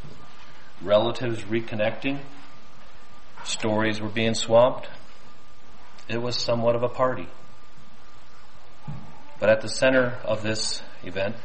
relatives 0.83 1.43
reconnecting, 1.43 2.21
Stories 3.45 4.01
were 4.01 4.09
being 4.09 4.35
swamped. 4.35 4.89
It 6.09 6.21
was 6.21 6.37
somewhat 6.37 6.77
of 6.77 6.83
a 6.83 6.89
party. 6.89 7.27
But 9.41 9.49
at 9.49 9.61
the 9.61 9.69
center 9.69 10.19
of 10.25 10.43
this 10.43 10.83
event, 11.03 11.37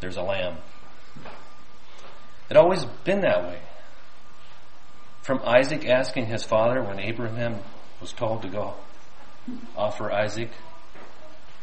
there's 0.00 0.16
a 0.16 0.22
lamb. 0.22 0.58
It 2.50 2.56
always 2.56 2.84
been 3.04 3.20
that 3.20 3.44
way. 3.44 3.60
From 5.22 5.40
Isaac 5.44 5.86
asking 5.86 6.26
his 6.26 6.44
father 6.44 6.82
when 6.82 6.98
Abraham 6.98 7.60
was 8.00 8.12
told 8.12 8.42
to 8.42 8.48
go 8.48 8.74
offer 9.76 10.12
Isaac, 10.12 10.50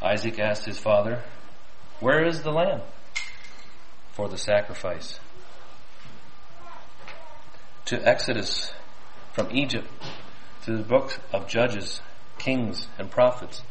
Isaac 0.01 0.39
asked 0.39 0.65
his 0.65 0.79
father, 0.79 1.21
Where 1.99 2.25
is 2.25 2.43
the 2.43 2.51
lamb 2.51 2.81
for 4.12 4.27
the 4.27 4.38
sacrifice? 4.38 5.19
To 7.86 8.08
Exodus 8.08 8.73
from 9.31 9.55
Egypt 9.55 9.88
to 10.63 10.75
the 10.75 10.84
book 10.84 11.19
of 11.31 11.47
Judges, 11.47 12.01
Kings, 12.38 12.88
and 12.97 13.10
Prophets, 13.10 13.62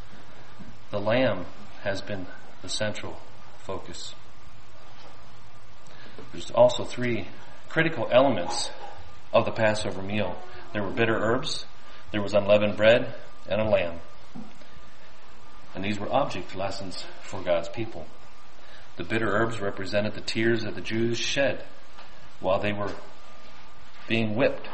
the 0.90 1.00
Lamb 1.00 1.44
has 1.82 2.00
been 2.00 2.26
the 2.62 2.68
central 2.68 3.18
focus. 3.58 4.14
There's 6.32 6.50
also 6.50 6.84
three 6.84 7.28
critical 7.68 8.08
elements 8.10 8.70
of 9.32 9.44
the 9.44 9.50
Passover 9.50 10.00
meal. 10.00 10.38
There 10.72 10.82
were 10.82 10.92
bitter 10.92 11.16
herbs, 11.16 11.66
there 12.12 12.22
was 12.22 12.32
unleavened 12.32 12.76
bread, 12.76 13.14
and 13.48 13.60
a 13.60 13.68
lamb. 13.68 14.00
And 15.74 15.84
these 15.84 15.98
were 15.98 16.12
object 16.12 16.54
lessons 16.54 17.04
for 17.22 17.42
God's 17.42 17.68
people. 17.68 18.06
The 18.96 19.04
bitter 19.04 19.28
herbs 19.28 19.60
represented 19.60 20.14
the 20.14 20.20
tears 20.20 20.62
that 20.62 20.74
the 20.74 20.80
Jews 20.80 21.18
shed 21.18 21.64
while 22.40 22.60
they 22.60 22.72
were 22.72 22.92
being 24.06 24.36
whipped 24.36 24.68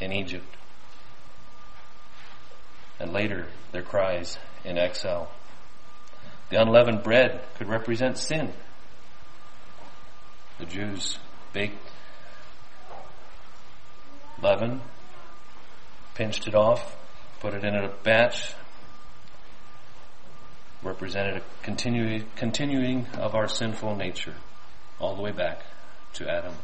in 0.00 0.12
Egypt. 0.12 0.56
And 3.00 3.12
later, 3.12 3.48
their 3.72 3.82
cries 3.82 4.38
in 4.64 4.78
exile. 4.78 5.30
The 6.48 6.60
unleavened 6.60 7.02
bread 7.02 7.42
could 7.56 7.68
represent 7.68 8.16
sin. 8.16 8.52
The 10.58 10.66
Jews 10.66 11.18
baked 11.52 11.76
leaven, 14.40 14.80
pinched 16.14 16.46
it 16.46 16.54
off, 16.54 16.96
put 17.40 17.54
it 17.54 17.64
in 17.64 17.74
a 17.74 17.88
batch, 18.02 18.54
represented 20.86 21.36
a 21.38 21.42
continuing, 21.62 22.24
continuing 22.36 23.06
of 23.14 23.34
our 23.34 23.48
sinful 23.48 23.96
nature 23.96 24.34
all 24.98 25.16
the 25.16 25.22
way 25.22 25.32
back 25.32 25.62
to 26.14 26.28
Adam. 26.30 26.54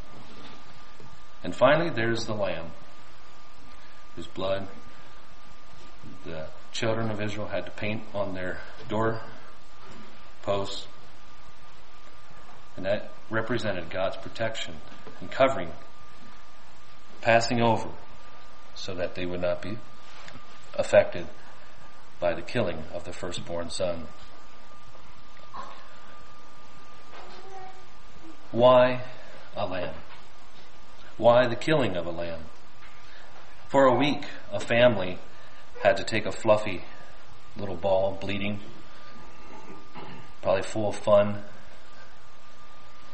And 1.45 1.55
finally, 1.55 1.91
there's 1.91 2.25
the 2.27 2.35
lamb 2.35 2.71
whose 4.15 4.27
blood 4.27 4.69
the 6.25 6.47
children 6.73 7.11
of 7.11 7.21
Israel 7.21 7.49
had 7.49 7.67
to 7.67 7.71
paint 7.73 8.03
on 8.15 8.35
their 8.35 8.59
door 8.89 9.21
posts. 10.43 10.87
And 12.77 12.87
that 12.87 13.11
represented 13.29 13.91
God's 13.91 14.17
protection 14.17 14.75
and 15.21 15.31
covering, 15.31 15.71
passing 17.21 17.61
over, 17.61 17.89
so 18.75 18.95
that 18.95 19.15
they 19.15 19.27
would 19.27 19.43
not 19.43 19.61
be 19.61 19.77
affected 20.75 21.27
by 22.23 22.33
the 22.33 22.41
killing 22.41 22.85
of 22.95 23.03
the 23.03 23.13
firstborn 23.13 23.69
son. 23.69 24.07
Why 28.53 29.01
a 29.57 29.67
lamb? 29.67 29.97
Why 31.17 31.49
the 31.49 31.57
killing 31.57 31.97
of 31.97 32.07
a 32.07 32.13
lamb? 32.13 32.43
For 33.67 33.87
a 33.87 33.95
week, 33.95 34.23
a 34.53 34.61
family 34.61 35.19
had 35.83 35.97
to 35.97 36.05
take 36.05 36.25
a 36.25 36.31
fluffy 36.31 36.85
little 37.57 37.75
ball, 37.75 38.17
bleeding, 38.21 38.61
probably 40.43 40.63
full 40.63 40.91
of 40.91 40.95
fun. 40.95 41.43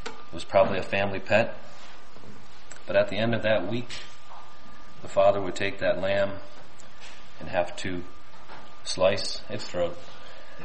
It 0.05 0.11
was 0.31 0.43
probably 0.43 0.77
a 0.77 0.83
family 0.83 1.19
pet. 1.19 1.57
But 2.85 2.95
at 2.95 3.09
the 3.09 3.17
end 3.17 3.33
of 3.33 3.41
that 3.41 3.67
week, 3.67 3.89
the 5.01 5.07
father 5.07 5.41
would 5.41 5.55
take 5.55 5.79
that 5.79 5.99
lamb 5.99 6.33
and 7.39 7.49
have 7.49 7.75
to 7.77 8.03
slice 8.89 9.41
its 9.49 9.67
throat 9.67 9.97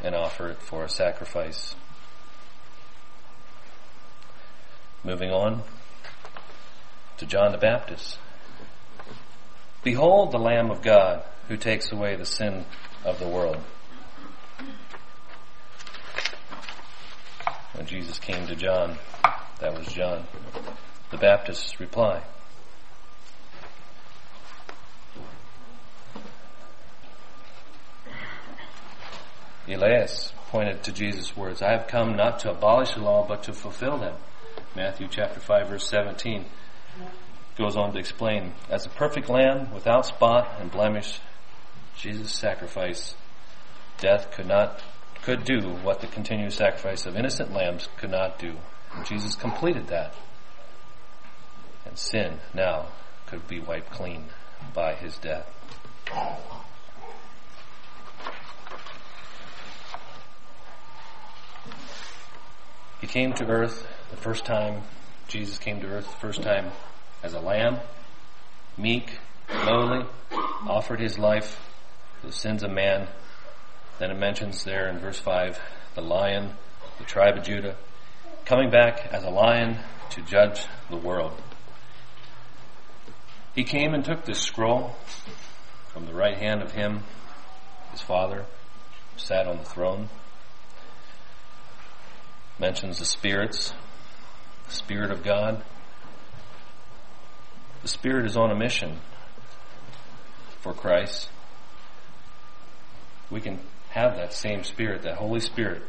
and 0.02 0.14
offer 0.14 0.48
it 0.48 0.62
for 0.62 0.84
a 0.84 0.88
sacrifice. 0.88 1.74
Moving 5.04 5.30
on 5.30 5.62
to 7.18 7.26
John 7.26 7.52
the 7.52 7.58
Baptist. 7.58 8.18
Behold 9.82 10.32
the 10.32 10.38
Lamb 10.38 10.70
of 10.70 10.80
God 10.80 11.22
who 11.48 11.58
takes 11.58 11.92
away 11.92 12.16
the 12.16 12.24
sin 12.24 12.64
of 13.04 13.18
the 13.18 13.28
world. 13.28 13.58
When 17.74 17.87
Jesus 17.87 18.18
came 18.18 18.46
to 18.46 18.56
John, 18.56 18.96
that 19.60 19.76
was 19.76 19.87
John 19.88 20.24
the 21.10 21.18
Baptist's 21.18 21.78
reply. 21.78 22.22
Elias 29.68 30.33
pointed 30.48 30.83
to 30.83 30.92
Jesus' 30.92 31.37
words, 31.37 31.62
I 31.62 31.72
have 31.72 31.87
come 31.87 32.16
not 32.16 32.40
to 32.40 32.50
abolish 32.50 32.94
the 32.94 33.00
law, 33.00 33.27
but 33.27 33.42
to 33.44 33.53
fulfill 33.53 33.98
them. 33.98 34.14
Matthew 34.77 35.09
chapter 35.11 35.40
5 35.40 35.68
verse 35.68 35.88
17 35.88 36.44
goes 37.57 37.77
on 37.77 37.92
to 37.92 37.98
explain, 37.98 38.53
as 38.68 38.85
a 38.85 38.90
perfect 38.90 39.29
lamb 39.29 39.72
without 39.72 40.07
spot 40.07 40.57
and 40.61 40.70
blemish, 40.70 41.20
Jesus' 41.96 42.35
sacrifice, 42.35 43.14
death 43.98 44.31
could 44.33 44.46
not 44.46 44.81
could 45.22 45.44
do 45.44 45.70
what 45.83 46.00
the 46.00 46.07
continuous 46.07 46.57
sacrifice 46.57 47.07
of 47.07 47.16
innocent 47.16 47.50
lambs 47.50 47.88
could 47.96 48.11
not 48.11 48.38
do. 48.38 48.55
And 48.94 49.07
Jesus 49.07 49.35
completed 49.35 49.87
that. 49.87 50.14
And 51.87 51.98
sin 51.98 52.40
now 52.53 52.88
could 53.27 53.48
be 53.48 53.59
wiped 53.59 53.90
clean 53.90 54.27
by 54.74 54.94
his 54.94 55.16
death. 55.16 55.50
He 63.00 63.07
came 63.07 63.33
to 63.35 63.46
earth 63.46 63.87
the 64.11 64.16
first 64.16 64.44
time, 64.44 64.83
Jesus 65.28 65.59
came 65.59 65.80
to 65.80 65.87
earth 65.87 66.07
the 66.07 66.20
first 66.20 66.42
time 66.42 66.70
as 67.22 67.35
a 67.35 67.40
lamb, 67.40 67.80
meek, 68.76 69.18
lowly, 69.50 70.07
offered 70.66 71.00
his 71.00 71.18
life 71.18 71.61
for 72.20 72.26
the 72.28 72.33
sins 72.33 72.62
of 72.62 72.70
man. 72.70 73.09
Then 73.98 74.11
it 74.11 74.18
mentions 74.18 74.64
there 74.64 74.88
in 74.88 74.98
verse 74.98 75.18
5 75.18 75.59
the 75.94 76.02
lion, 76.02 76.50
the 76.98 77.04
tribe 77.04 77.38
of 77.38 77.44
Judah, 77.44 77.76
coming 78.44 78.70
back 78.70 79.07
as 79.12 79.24
a 79.24 79.30
lion 79.30 79.78
to 80.11 80.22
judge 80.22 80.66
the 80.90 80.96
world. 80.96 81.40
He 83.54 83.64
came 83.64 83.94
and 83.94 84.04
took 84.04 84.24
this 84.24 84.40
scroll 84.40 84.96
from 85.92 86.07
the 86.07 86.14
right 86.14 86.37
hand 86.37 86.61
of 86.61 86.72
him, 86.72 87.04
his 87.92 88.00
father, 88.00 88.44
sat 89.16 89.46
on 89.46 89.59
the 89.59 89.64
throne. 89.64 90.09
Mentions 92.58 92.98
the 93.00 93.04
spirits, 93.04 93.72
the 94.66 94.74
Spirit 94.74 95.10
of 95.10 95.24
God. 95.24 95.64
The 97.82 97.88
Spirit 97.88 98.26
is 98.26 98.36
on 98.36 98.50
a 98.50 98.54
mission 98.54 98.98
for 100.60 100.72
Christ. 100.72 101.28
We 103.30 103.40
can 103.40 103.58
have 103.90 104.16
that 104.16 104.32
same 104.32 104.62
Spirit, 104.64 105.02
that 105.02 105.16
Holy 105.16 105.40
Spirit. 105.40 105.82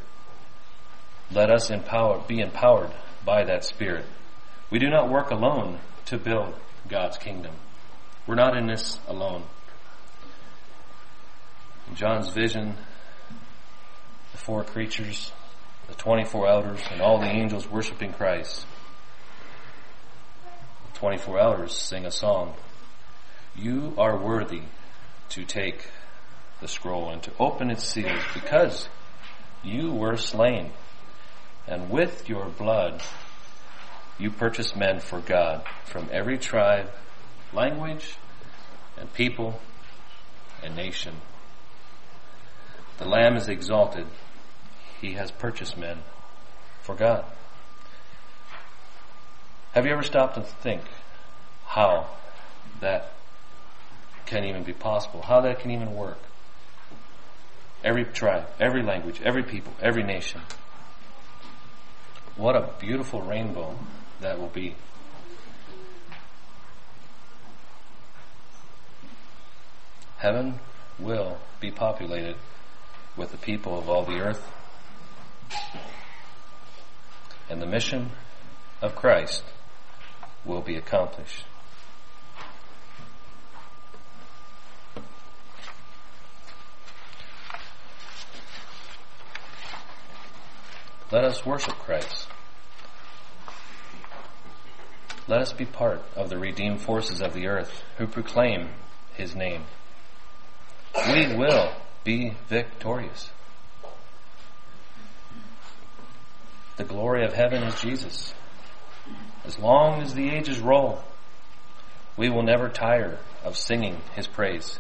Let 1.32 1.50
us 1.50 1.70
empower, 1.70 2.24
be 2.28 2.40
empowered 2.40 2.92
by 3.24 3.44
that 3.46 3.64
Spirit. 3.64 4.06
We 4.70 4.80
do 4.80 4.90
not 4.90 5.10
work 5.10 5.32
alone 5.32 5.80
to 6.06 6.18
build 6.18 6.56
God's 6.90 7.18
kingdom. 7.18 7.56
We're 8.28 8.36
not 8.36 8.58
in 8.58 8.68
this 8.68 9.00
alone. 9.08 9.44
In 11.88 11.96
John's 11.96 12.30
vision, 12.30 12.76
the 14.32 14.38
four 14.38 14.64
creatures, 14.64 15.32
the 15.88 15.96
24 15.96 16.48
elders, 16.48 16.80
and 16.92 17.02
all 17.02 17.20
the 17.20 17.30
angels 17.30 17.70
worshiping 17.70 18.14
Christ. 18.14 18.66
The 20.94 21.00
24 21.00 21.40
elders 21.40 21.76
sing 21.76 22.06
a 22.06 22.12
song. 22.12 22.56
You 23.56 23.94
are 23.98 24.18
worthy 24.18 24.64
to 25.30 25.46
take 25.46 25.90
the 26.62 26.68
scroll 26.68 27.10
and 27.10 27.22
to 27.24 27.32
open 27.40 27.70
its 27.70 27.88
seals 27.88 28.24
because 28.34 28.88
you 29.64 29.92
were 29.92 30.18
slain 30.18 30.72
and 31.68 31.90
with 31.90 32.30
your 32.30 32.46
blood 32.46 33.02
you 34.18 34.32
purchased 34.32 34.76
men 34.76 35.00
for 35.00 35.20
God 35.20 35.66
from 35.86 36.08
every 36.12 36.38
tribe, 36.38 36.90
language, 37.52 38.16
and 38.98 39.12
people 39.14 39.60
and 40.64 40.76
nation. 40.76 41.16
The 42.98 43.06
Lamb 43.06 43.36
is 43.36 43.50
exalted. 43.50 44.08
He 45.06 45.14
has 45.14 45.30
purchased 45.30 45.78
men 45.78 46.00
for 46.82 46.96
God. 46.96 47.26
Have 49.74 49.86
you 49.86 49.92
ever 49.92 50.02
stopped 50.02 50.36
and 50.36 50.48
think 50.48 50.82
how 51.68 52.08
that 52.82 53.12
can 54.26 54.44
even 54.46 54.64
be 54.64 54.74
possible? 54.74 55.22
How 55.22 55.42
that 55.42 55.60
can 55.60 55.70
even 55.70 55.94
work? 55.94 56.18
Every 57.84 58.04
tribe, 58.04 58.48
every 58.60 58.82
language, 58.82 59.22
every 59.22 59.44
people, 59.44 59.74
every 59.80 60.02
nation. 60.02 60.42
What 62.36 62.56
a 62.56 62.72
beautiful 62.80 63.22
rainbow 63.22 63.78
that 64.22 64.40
will 64.40 64.48
be. 64.48 64.74
Heaven 70.18 70.60
will 70.98 71.38
be 71.60 71.70
populated 71.70 72.38
with 73.16 73.30
the 73.30 73.38
people 73.38 73.78
of 73.78 73.88
all 73.88 74.04
the 74.04 74.20
earth. 74.20 74.52
And 77.50 77.62
the 77.62 77.66
mission 77.66 78.12
of 78.82 78.96
Christ 78.96 79.44
will 80.44 80.62
be 80.62 80.76
accomplished. 80.76 81.46
Let 91.12 91.24
us 91.24 91.46
worship 91.46 91.76
Christ. 91.76 92.28
Let 95.28 95.42
us 95.42 95.54
be 95.54 95.66
part 95.66 96.02
of 96.16 96.30
the 96.30 96.38
redeemed 96.38 96.82
forces 96.82 97.22
of 97.22 97.34
the 97.34 97.48
earth 97.48 97.84
who 97.98 98.06
proclaim 98.06 98.70
his 99.14 99.36
name. 99.36 99.64
We 101.08 101.36
will 101.36 101.72
be 102.04 102.34
victorious. 102.48 103.30
The 106.78 106.84
glory 106.84 107.24
of 107.24 107.34
heaven 107.34 107.64
is 107.64 107.80
Jesus. 107.80 108.34
As 109.46 109.58
long 109.58 110.02
as 110.02 110.14
the 110.14 110.30
ages 110.30 110.60
roll, 110.60 111.04
we 112.18 112.30
will 112.30 112.44
never 112.44 112.68
tire 112.68 113.20
of 113.44 113.58
singing 113.58 114.02
his 114.16 114.28
praise. 114.28 114.80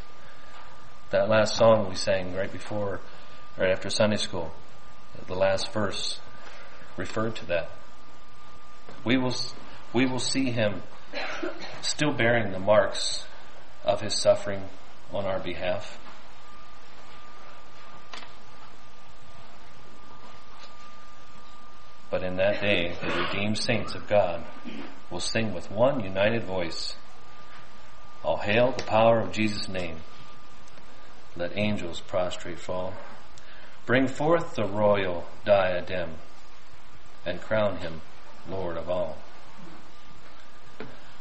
That 1.11 1.29
last 1.29 1.55
song 1.55 1.87
we 1.87 1.95
sang 1.95 2.35
right 2.35 2.51
before, 2.51 2.99
right 3.57 3.71
after 3.71 3.89
Sunday 3.89 4.17
school, 4.17 4.51
the 5.27 5.35
last 5.35 5.71
verse 5.71 6.19
referred 6.97 7.35
to 7.37 7.45
that. 7.45 7.71
We 9.05 9.17
will, 9.17 9.35
we 9.93 10.05
will 10.05 10.19
see 10.19 10.51
him 10.51 10.81
still 11.81 12.11
bearing 12.11 12.51
the 12.51 12.59
marks 12.59 13.25
of 13.85 14.01
his 14.01 14.15
suffering 14.15 14.63
on 15.13 15.25
our 15.25 15.39
behalf. 15.39 15.97
But 22.15 22.23
in 22.23 22.37
that 22.37 22.61
day, 22.61 22.95
the 23.01 23.09
redeemed 23.09 23.57
saints 23.57 23.93
of 23.93 24.07
God 24.07 24.41
will 25.11 25.19
sing 25.19 25.53
with 25.53 25.69
one 25.69 25.99
united 25.99 26.45
voice, 26.45 26.95
All 28.23 28.37
hail 28.37 28.71
the 28.71 28.85
power 28.85 29.19
of 29.19 29.33
Jesus' 29.33 29.67
name. 29.67 29.97
Let 31.35 31.57
angels 31.57 31.99
prostrate 31.99 32.59
fall. 32.59 32.93
Bring 33.85 34.07
forth 34.07 34.55
the 34.55 34.63
royal 34.63 35.27
diadem 35.43 36.11
and 37.25 37.41
crown 37.41 37.79
him 37.79 37.99
Lord 38.47 38.77
of 38.77 38.89
all. 38.89 39.17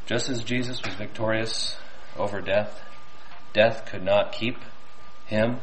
Just 0.06 0.28
as 0.28 0.44
Jesus 0.44 0.80
was 0.84 0.94
victorious 0.94 1.76
over 2.16 2.40
death, 2.40 2.80
death 3.52 3.84
could 3.84 4.04
not 4.04 4.30
keep 4.30 4.58
him, 5.26 5.58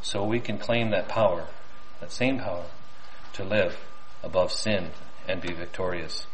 so 0.00 0.22
we 0.22 0.38
can 0.38 0.58
claim 0.58 0.90
that 0.92 1.08
power, 1.08 1.48
that 1.98 2.12
same 2.12 2.38
power, 2.38 2.66
to 3.32 3.42
live 3.42 3.76
above 4.26 4.50
sin 4.52 4.90
and 5.28 5.40
be 5.40 5.52
victorious. 5.54 6.26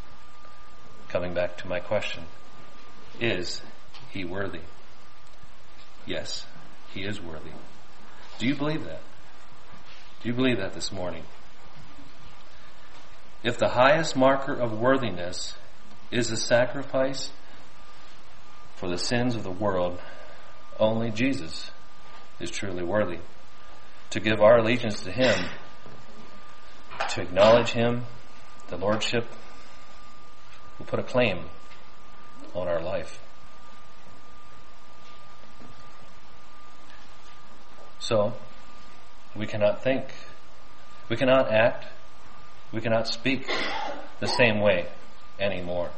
Coming 1.09 1.35
back 1.35 1.59
to 1.59 1.69
my 1.69 1.79
question, 1.79 2.25
is 3.21 3.61
he 4.11 4.25
worthy? 4.25 4.63
Yes, 6.07 6.47
he 6.93 7.03
is 7.03 7.21
worthy. 7.21 7.51
Do 8.39 8.47
you 8.47 8.55
believe 8.55 8.85
that? 8.85 9.03
Do 10.23 10.29
you 10.29 10.35
believe 10.35 10.57
that 10.57 10.73
this 10.73 10.91
morning? 10.91 11.25
If 13.45 13.59
the 13.59 13.69
highest 13.69 14.17
marker 14.17 14.55
of 14.55 14.79
worthiness 14.79 15.55
is 16.11 16.31
a 16.31 16.37
sacrifice 16.37 17.31
for 18.77 18.89
the 18.89 18.99
sins 18.99 19.37
of 19.37 19.43
the 19.43 19.51
world, 19.51 20.01
only 20.79 21.11
Jesus 21.11 21.71
is 22.41 22.51
truly 22.51 22.83
worthy. 22.83 23.19
To 24.11 24.21
give 24.21 24.41
our 24.41 24.59
allegiance 24.59 25.03
to 25.03 25.13
Him 25.13 25.51
to 27.11 27.23
acknowledge 27.23 27.71
Him, 27.71 28.05
the 28.69 28.77
Lordship, 28.77 29.27
will 30.79 30.87
put 30.87 30.99
a 30.99 31.03
claim 31.03 31.45
on 32.55 32.69
our 32.69 32.81
life. 32.81 33.19
So, 37.99 38.35
we 39.37 39.47
cannot 39.47 39.83
think, 39.83 40.07
we 41.09 41.17
cannot 41.17 41.51
act, 41.51 41.87
we 42.73 42.81
cannot 42.81 43.07
speak 43.07 43.49
the 44.21 44.27
same 44.27 44.61
way 44.61 44.89
anymore. 45.39 45.91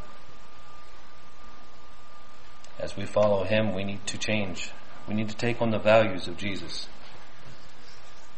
As 2.79 2.97
we 2.97 3.07
follow 3.07 3.45
Him, 3.45 3.75
we 3.75 3.85
need 3.85 4.07
to 4.07 4.19
change. 4.19 4.71
We 5.09 5.15
need 5.15 5.29
to 5.29 5.37
take 5.37 5.63
on 5.63 5.71
the 5.71 5.79
values 5.79 6.29
of 6.29 6.37
Jesus. 6.37 6.89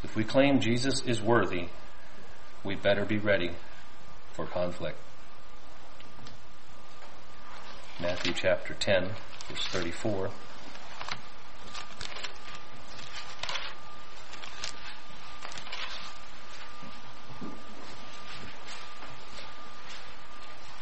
If 0.03 0.15
we 0.15 0.25
claim 0.25 0.61
Jesus 0.61 1.03
is 1.03 1.21
worthy, 1.21 1.69
we 2.67 2.75
better 2.75 3.05
be 3.05 3.17
ready 3.17 3.53
for 4.33 4.45
conflict. 4.45 4.99
Matthew 8.01 8.33
chapter 8.35 8.75
10, 8.75 9.11
verse 9.49 9.67
34. 9.69 10.31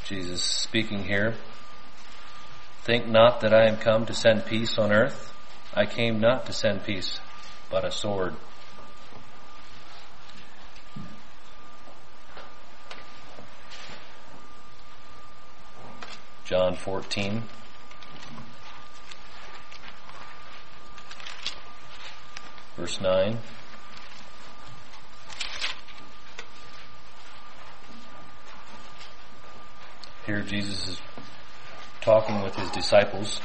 Jesus 0.07 0.43
speaking 0.43 1.05
here. 1.05 1.35
Think 2.83 3.07
not 3.07 3.43
that 3.43 3.53
I 3.53 3.69
am 3.69 3.77
come 3.77 4.07
to 4.07 4.15
send 4.15 4.47
peace 4.47 4.79
on 4.79 4.91
earth. 4.91 5.33
I 5.75 5.85
came 5.85 6.19
not 6.19 6.47
to 6.47 6.53
send 6.55 6.85
peace, 6.85 7.21
but 7.71 7.85
a 7.85 7.93
sword. 7.93 8.35
John 16.55 16.77
14. 16.77 17.43
Verse 22.77 23.01
9. 23.01 23.39
Here 30.27 30.43
Jesus 30.43 30.87
is 30.87 31.01
talking 32.01 32.41
with 32.41 32.55
his 32.55 32.71
disciples. 32.71 33.41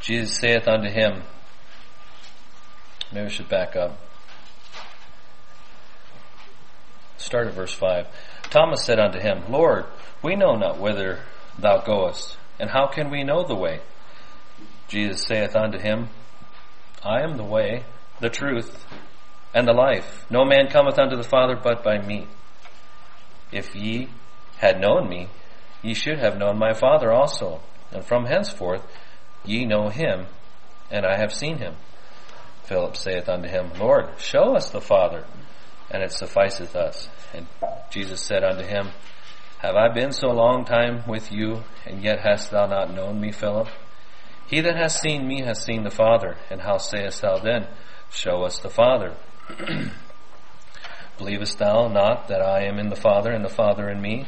Jesus 0.00 0.38
saith 0.38 0.66
unto 0.66 0.88
him, 0.88 1.22
maybe 3.12 3.24
we 3.24 3.30
should 3.30 3.50
back 3.50 3.76
up. 3.76 4.05
Start 7.26 7.48
at 7.48 7.54
verse 7.54 7.74
5. 7.74 8.06
Thomas 8.50 8.84
said 8.84 9.00
unto 9.00 9.18
him, 9.18 9.50
Lord, 9.50 9.86
we 10.22 10.36
know 10.36 10.54
not 10.54 10.78
whither 10.78 11.18
thou 11.58 11.78
goest, 11.78 12.38
and 12.60 12.70
how 12.70 12.86
can 12.86 13.10
we 13.10 13.24
know 13.24 13.44
the 13.44 13.56
way? 13.56 13.80
Jesus 14.86 15.22
saith 15.22 15.56
unto 15.56 15.76
him, 15.76 16.08
I 17.02 17.22
am 17.22 17.36
the 17.36 17.42
way, 17.42 17.82
the 18.20 18.30
truth, 18.30 18.86
and 19.52 19.66
the 19.66 19.72
life. 19.72 20.24
No 20.30 20.44
man 20.44 20.68
cometh 20.68 21.00
unto 21.00 21.16
the 21.16 21.24
Father 21.24 21.56
but 21.56 21.82
by 21.82 21.98
me. 21.98 22.28
If 23.50 23.74
ye 23.74 24.08
had 24.58 24.80
known 24.80 25.08
me, 25.08 25.28
ye 25.82 25.94
should 25.94 26.20
have 26.20 26.38
known 26.38 26.56
my 26.58 26.74
Father 26.74 27.10
also. 27.10 27.60
And 27.90 28.04
from 28.04 28.26
henceforth 28.26 28.86
ye 29.44 29.64
know 29.64 29.88
him, 29.88 30.26
and 30.92 31.04
I 31.04 31.16
have 31.16 31.32
seen 31.34 31.58
him. 31.58 31.74
Philip 32.62 32.96
saith 32.96 33.28
unto 33.28 33.48
him, 33.48 33.72
Lord, 33.80 34.10
show 34.18 34.54
us 34.54 34.70
the 34.70 34.80
Father, 34.80 35.24
and 35.90 36.02
it 36.02 36.12
sufficeth 36.12 36.74
us. 36.74 37.08
And 37.32 37.46
Jesus 37.90 38.20
said 38.20 38.44
unto 38.44 38.64
him, 38.64 38.90
Have 39.58 39.76
I 39.76 39.92
been 39.92 40.12
so 40.12 40.28
long 40.28 40.64
time 40.64 41.04
with 41.06 41.30
you, 41.32 41.64
and 41.84 42.02
yet 42.02 42.20
hast 42.20 42.50
thou 42.50 42.66
not 42.66 42.92
known 42.92 43.20
me, 43.20 43.32
Philip? 43.32 43.68
He 44.46 44.60
that 44.60 44.76
hath 44.76 44.92
seen 44.92 45.26
me 45.26 45.42
hath 45.42 45.58
seen 45.58 45.82
the 45.82 45.90
Father, 45.90 46.36
and 46.50 46.60
how 46.60 46.78
sayest 46.78 47.22
thou 47.22 47.38
then, 47.38 47.66
Show 48.10 48.42
us 48.42 48.58
the 48.58 48.70
Father? 48.70 49.16
Believest 51.18 51.58
thou 51.58 51.88
not 51.88 52.28
that 52.28 52.42
I 52.42 52.64
am 52.64 52.78
in 52.78 52.88
the 52.88 52.96
Father, 52.96 53.32
and 53.32 53.44
the 53.44 53.48
Father 53.48 53.88
in 53.88 54.00
me? 54.00 54.26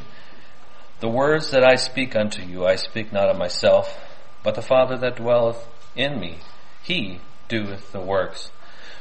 The 0.99 1.09
words 1.09 1.51
that 1.51 1.63
I 1.63 1.75
speak 1.75 2.15
unto 2.15 2.43
you, 2.43 2.65
I 2.65 2.75
speak 2.75 3.13
not 3.13 3.29
of 3.29 3.37
myself, 3.37 3.97
but 4.43 4.55
the 4.55 4.61
Father 4.61 4.97
that 4.97 5.15
dwelleth 5.15 5.65
in 5.95 6.19
me, 6.19 6.39
he 6.83 7.21
doeth 7.47 7.91
the 7.91 8.01
works. 8.01 8.51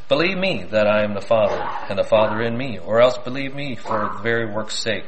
Believe 0.08 0.38
me 0.38 0.64
that 0.70 0.86
I 0.86 1.04
am 1.04 1.12
the 1.12 1.20
Father, 1.20 1.62
and 1.90 1.98
the 1.98 2.04
Father 2.04 2.40
in 2.40 2.56
me, 2.56 2.78
or 2.78 3.00
else 3.00 3.18
believe 3.18 3.54
me 3.54 3.76
for 3.76 4.10
the 4.14 4.22
very 4.22 4.50
work's 4.50 4.78
sake. 4.78 5.04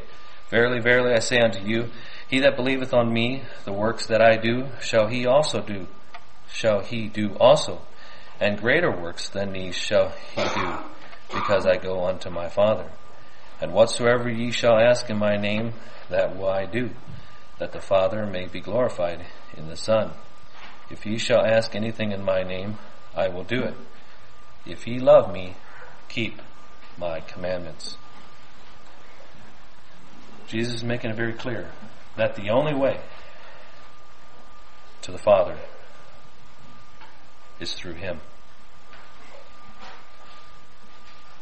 Verily, 0.50 0.80
verily, 0.80 1.14
I 1.14 1.20
say 1.20 1.38
unto 1.38 1.64
you, 1.64 1.90
he 2.28 2.40
that 2.40 2.56
believeth 2.56 2.92
on 2.92 3.12
me, 3.12 3.42
the 3.64 3.72
works 3.72 4.06
that 4.06 4.20
I 4.20 4.36
do, 4.36 4.68
shall 4.80 5.06
he 5.06 5.26
also 5.26 5.62
do, 5.62 5.86
shall 6.52 6.80
he 6.80 7.08
do 7.08 7.34
also, 7.40 7.80
and 8.38 8.60
greater 8.60 8.90
works 8.90 9.30
than 9.30 9.52
these 9.52 9.74
shall 9.74 10.12
he 10.34 10.42
do 10.54 10.78
because 11.32 11.66
I 11.66 11.76
go 11.76 12.04
unto 12.04 12.28
my 12.30 12.48
Father. 12.48 12.90
And 13.60 13.72
whatsoever 13.72 14.28
ye 14.28 14.50
shall 14.50 14.78
ask 14.78 15.08
in 15.10 15.18
my 15.18 15.36
name, 15.36 15.74
that 16.08 16.36
will 16.36 16.48
I 16.48 16.66
do, 16.66 16.90
that 17.58 17.72
the 17.72 17.80
Father 17.80 18.26
may 18.26 18.46
be 18.46 18.60
glorified 18.60 19.24
in 19.56 19.68
the 19.68 19.76
Son. 19.76 20.12
If 20.90 21.06
ye 21.06 21.18
shall 21.18 21.44
ask 21.44 21.74
anything 21.74 22.12
in 22.12 22.24
my 22.24 22.42
name, 22.42 22.78
I 23.14 23.28
will 23.28 23.44
do 23.44 23.62
it. 23.62 23.74
If 24.66 24.86
ye 24.86 24.98
love 24.98 25.32
me, 25.32 25.56
keep 26.08 26.40
my 26.98 27.20
commandments. 27.20 27.96
Jesus 30.46 30.74
is 30.74 30.84
making 30.84 31.10
it 31.10 31.16
very 31.16 31.32
clear 31.32 31.70
that 32.16 32.34
the 32.34 32.50
only 32.50 32.74
way 32.74 33.00
to 35.02 35.12
the 35.12 35.18
Father 35.18 35.56
is 37.58 37.72
through 37.74 37.94
Him. 37.94 38.20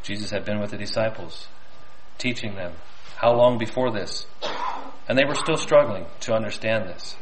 Jesus 0.03 0.31
had 0.31 0.45
been 0.45 0.59
with 0.59 0.71
the 0.71 0.77
disciples, 0.77 1.47
teaching 2.17 2.55
them. 2.55 2.73
How 3.17 3.33
long 3.33 3.57
before 3.57 3.91
this? 3.91 4.25
And 5.07 5.17
they 5.17 5.25
were 5.25 5.35
still 5.35 5.57
struggling 5.57 6.05
to 6.21 6.33
understand 6.33 6.87
this. 6.87 7.15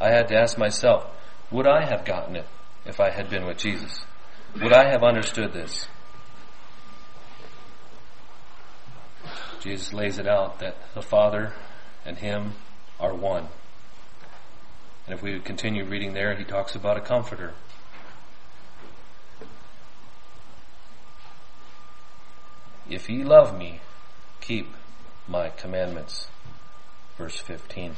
I 0.00 0.10
had 0.10 0.28
to 0.28 0.36
ask 0.36 0.56
myself, 0.56 1.06
would 1.50 1.66
I 1.66 1.86
have 1.86 2.04
gotten 2.04 2.36
it 2.36 2.46
if 2.84 3.00
I 3.00 3.10
had 3.10 3.28
been 3.28 3.46
with 3.46 3.58
Jesus? 3.58 4.06
Would 4.62 4.72
I 4.72 4.90
have 4.90 5.02
understood 5.02 5.52
this? 5.52 5.86
Jesus 9.60 9.92
lays 9.92 10.18
it 10.18 10.26
out 10.26 10.60
that 10.60 10.76
the 10.94 11.02
Father 11.02 11.52
and 12.04 12.16
Him 12.16 12.54
are 12.98 13.14
one. 13.14 13.48
And 15.06 15.14
if 15.14 15.22
we 15.22 15.38
continue 15.40 15.84
reading 15.84 16.14
there, 16.14 16.34
he 16.34 16.44
talks 16.44 16.74
about 16.74 16.96
a 16.96 17.00
comforter. 17.00 17.52
If 22.88 23.10
ye 23.10 23.24
love 23.24 23.56
me, 23.58 23.80
keep 24.40 24.72
my 25.28 25.50
commandments. 25.50 26.28
Verse 27.18 27.36
15. 27.38 27.96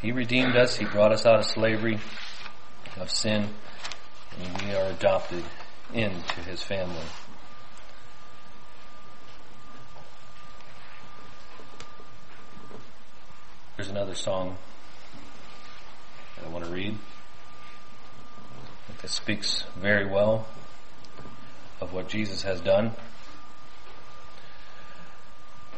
He 0.00 0.12
redeemed 0.12 0.56
us, 0.56 0.76
He 0.76 0.84
brought 0.84 1.12
us 1.12 1.26
out 1.26 1.40
of 1.40 1.44
slavery, 1.44 2.00
of 3.00 3.10
sin, 3.10 3.48
and 4.38 4.62
we 4.62 4.74
are 4.74 4.86
adopted 4.90 5.42
into 5.92 6.40
His 6.40 6.62
family. 6.62 6.96
There's 13.76 13.88
another 13.88 14.14
song 14.14 14.58
that 16.36 16.46
I 16.46 16.48
want 16.50 16.66
to 16.66 16.70
read 16.70 16.98
that 19.00 19.08
speaks 19.08 19.64
very 19.78 20.04
well 20.04 20.46
of 21.80 21.94
what 21.94 22.08
Jesus 22.08 22.42
has 22.42 22.60
done. 22.60 22.92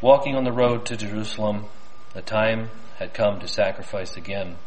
Walking 0.01 0.35
on 0.35 0.43
the 0.43 0.51
road 0.51 0.85
to 0.87 0.97
Jerusalem, 0.97 1.65
the 2.13 2.21
time 2.21 2.69
had 2.97 3.13
come 3.13 3.39
to 3.39 3.47
sacrifice 3.47 4.17
again. 4.17 4.57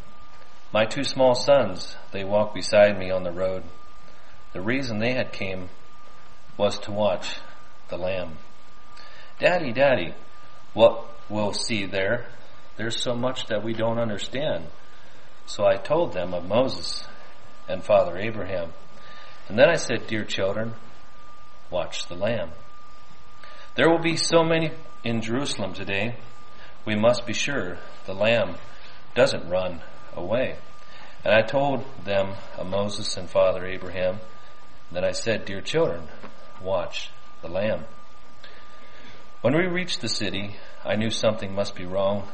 My 0.73 0.85
two 0.85 1.03
small 1.03 1.33
sons, 1.33 1.95
they 2.11 2.23
walked 2.23 2.53
beside 2.53 2.99
me 2.99 3.09
on 3.09 3.23
the 3.23 3.31
road. 3.31 3.63
The 4.53 4.61
reason 4.61 4.99
they 4.99 5.13
had 5.13 5.31
came 5.31 5.69
was 6.57 6.77
to 6.79 6.91
watch 6.91 7.37
the 7.89 7.97
lamb. 7.97 8.37
Daddy, 9.39 9.71
daddy, 9.71 10.13
what 10.73 11.05
we'll 11.29 11.53
see 11.53 11.85
there, 11.85 12.25
there's 12.75 13.01
so 13.01 13.13
much 13.13 13.47
that 13.47 13.63
we 13.63 13.73
don't 13.73 13.99
understand. 13.99 14.65
So 15.45 15.65
I 15.65 15.77
told 15.77 16.13
them 16.13 16.33
of 16.33 16.45
Moses 16.45 17.03
and 17.67 17.83
Father 17.83 18.17
Abraham. 18.17 18.73
And 19.47 19.57
then 19.57 19.69
I 19.69 19.75
said, 19.75 20.07
dear 20.07 20.25
children, 20.25 20.73
watch 21.69 22.07
the 22.07 22.15
Lamb. 22.15 22.51
There 23.75 23.89
will 23.89 24.01
be 24.01 24.17
so 24.17 24.43
many 24.43 24.71
in 25.03 25.21
Jerusalem 25.21 25.73
today, 25.73 26.15
we 26.85 26.95
must 26.95 27.25
be 27.25 27.33
sure 27.33 27.77
the 28.05 28.13
Lamb 28.13 28.55
doesn't 29.15 29.49
run 29.49 29.81
away. 30.17 30.55
And 31.23 31.33
I 31.33 31.41
told 31.41 31.85
them 32.03 32.33
of 32.57 32.67
Moses 32.67 33.17
and 33.17 33.29
Father 33.29 33.65
Abraham. 33.65 34.19
Then 34.91 35.03
I 35.03 35.11
said, 35.11 35.45
Dear 35.45 35.61
children, 35.61 36.03
watch 36.61 37.11
the 37.41 37.49
Lamb. 37.49 37.85
When 39.41 39.55
we 39.55 39.65
reached 39.65 40.01
the 40.01 40.09
city, 40.09 40.55
I 40.83 40.95
knew 40.95 41.09
something 41.09 41.53
must 41.53 41.75
be 41.75 41.85
wrong. 41.85 42.27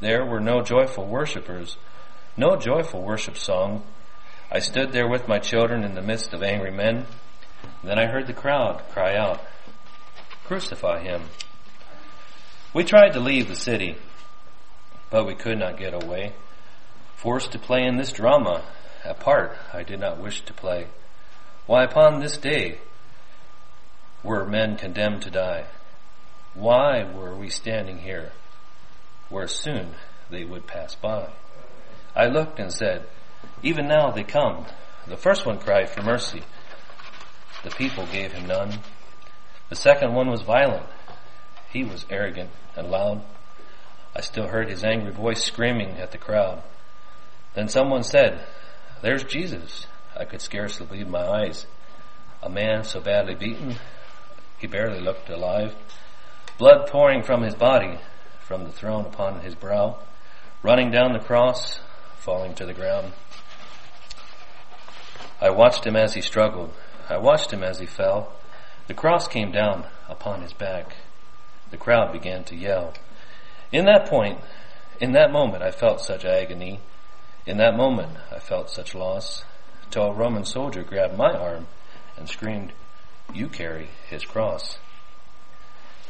There 0.00 0.24
were 0.24 0.40
no 0.40 0.62
joyful 0.62 1.06
worshippers, 1.06 1.76
no 2.36 2.56
joyful 2.56 3.02
worship 3.02 3.36
song. 3.36 3.84
I 4.50 4.58
stood 4.58 4.92
there 4.92 5.08
with 5.08 5.28
my 5.28 5.38
children 5.38 5.84
in 5.84 5.94
the 5.94 6.02
midst 6.02 6.34
of 6.34 6.42
angry 6.42 6.70
men. 6.70 7.06
Then 7.82 7.98
I 7.98 8.06
heard 8.06 8.26
the 8.26 8.32
crowd 8.32 8.82
cry 8.90 9.16
out, 9.16 9.40
Crucify 10.44 11.02
him. 11.02 11.22
We 12.74 12.84
tried 12.84 13.10
to 13.10 13.20
leave 13.20 13.48
the 13.48 13.54
city, 13.54 13.96
but 15.10 15.26
we 15.26 15.34
could 15.34 15.58
not 15.58 15.78
get 15.78 15.94
away. 15.94 16.32
Forced 17.22 17.52
to 17.52 17.58
play 17.60 17.84
in 17.84 17.98
this 17.98 18.10
drama, 18.10 18.64
a 19.04 19.14
part 19.14 19.56
I 19.72 19.84
did 19.84 20.00
not 20.00 20.20
wish 20.20 20.40
to 20.40 20.52
play. 20.52 20.88
Why, 21.66 21.84
upon 21.84 22.18
this 22.18 22.36
day 22.36 22.78
were 24.24 24.44
men 24.44 24.76
condemned 24.76 25.22
to 25.22 25.30
die? 25.30 25.66
Why 26.54 27.04
were 27.04 27.36
we 27.36 27.48
standing 27.48 27.98
here 27.98 28.32
where 29.28 29.46
soon 29.46 29.94
they 30.30 30.44
would 30.44 30.66
pass 30.66 30.96
by? 30.96 31.28
I 32.16 32.26
looked 32.26 32.58
and 32.58 32.72
said, 32.72 33.06
Even 33.62 33.86
now 33.86 34.10
they 34.10 34.24
come. 34.24 34.66
The 35.06 35.16
first 35.16 35.46
one 35.46 35.60
cried 35.60 35.90
for 35.90 36.02
mercy. 36.02 36.42
The 37.62 37.70
people 37.70 38.04
gave 38.06 38.32
him 38.32 38.48
none. 38.48 38.80
The 39.68 39.76
second 39.76 40.12
one 40.12 40.28
was 40.28 40.42
violent. 40.42 40.86
He 41.72 41.84
was 41.84 42.04
arrogant 42.10 42.50
and 42.74 42.90
loud. 42.90 43.22
I 44.12 44.22
still 44.22 44.48
heard 44.48 44.68
his 44.68 44.82
angry 44.82 45.12
voice 45.12 45.44
screaming 45.44 45.98
at 45.98 46.10
the 46.10 46.18
crowd. 46.18 46.64
Then 47.54 47.68
someone 47.68 48.02
said, 48.02 48.44
There's 49.02 49.24
Jesus. 49.24 49.86
I 50.16 50.24
could 50.24 50.40
scarcely 50.40 50.86
believe 50.86 51.08
my 51.08 51.26
eyes. 51.26 51.66
A 52.42 52.48
man 52.48 52.84
so 52.84 53.00
badly 53.00 53.34
beaten, 53.34 53.76
he 54.58 54.66
barely 54.66 55.00
looked 55.00 55.28
alive. 55.28 55.74
Blood 56.58 56.88
pouring 56.88 57.22
from 57.22 57.42
his 57.42 57.54
body, 57.54 57.98
from 58.40 58.64
the 58.64 58.72
throne 58.72 59.06
upon 59.06 59.40
his 59.40 59.54
brow, 59.54 59.98
running 60.62 60.90
down 60.90 61.12
the 61.12 61.18
cross, 61.18 61.80
falling 62.18 62.54
to 62.54 62.66
the 62.66 62.74
ground. 62.74 63.12
I 65.40 65.50
watched 65.50 65.84
him 65.84 65.96
as 65.96 66.14
he 66.14 66.20
struggled. 66.20 66.72
I 67.08 67.16
watched 67.18 67.52
him 67.52 67.62
as 67.64 67.80
he 67.80 67.86
fell. 67.86 68.32
The 68.86 68.94
cross 68.94 69.26
came 69.26 69.50
down 69.50 69.86
upon 70.08 70.42
his 70.42 70.52
back. 70.52 70.96
The 71.70 71.76
crowd 71.76 72.12
began 72.12 72.44
to 72.44 72.56
yell. 72.56 72.94
In 73.72 73.86
that 73.86 74.08
point, 74.08 74.38
in 75.00 75.12
that 75.12 75.32
moment, 75.32 75.62
I 75.62 75.70
felt 75.70 76.00
such 76.00 76.24
agony. 76.24 76.80
In 77.46 77.56
that 77.58 77.76
moment, 77.76 78.16
I 78.30 78.38
felt 78.38 78.70
such 78.70 78.94
loss. 78.94 79.44
Till 79.90 80.04
a 80.04 80.12
Roman 80.12 80.44
soldier 80.44 80.82
grabbed 80.82 81.16
my 81.16 81.32
arm 81.32 81.66
and 82.16 82.28
screamed, 82.28 82.72
You 83.34 83.48
carry 83.48 83.88
his 84.08 84.24
cross. 84.24 84.78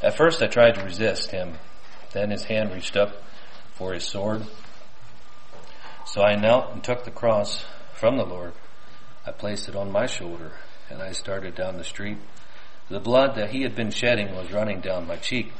At 0.02 0.16
first, 0.16 0.42
I 0.42 0.46
tried 0.46 0.74
to 0.74 0.84
resist 0.84 1.30
him. 1.30 1.58
Then 2.12 2.30
his 2.30 2.44
hand 2.44 2.72
reached 2.72 2.96
up 2.96 3.22
for 3.72 3.94
his 3.94 4.04
sword. 4.04 4.46
So 6.04 6.22
I 6.22 6.36
knelt 6.36 6.72
and 6.72 6.84
took 6.84 7.04
the 7.04 7.10
cross 7.10 7.64
from 7.94 8.16
the 8.16 8.26
Lord. 8.26 8.52
I 9.26 9.32
placed 9.32 9.68
it 9.68 9.76
on 9.76 9.90
my 9.90 10.06
shoulder 10.06 10.52
and 10.90 11.00
I 11.00 11.12
started 11.12 11.54
down 11.54 11.78
the 11.78 11.84
street. 11.84 12.18
The 12.90 13.00
blood 13.00 13.36
that 13.36 13.50
he 13.50 13.62
had 13.62 13.74
been 13.74 13.90
shedding 13.90 14.34
was 14.34 14.52
running 14.52 14.80
down 14.80 15.06
my 15.06 15.16
cheek. 15.16 15.52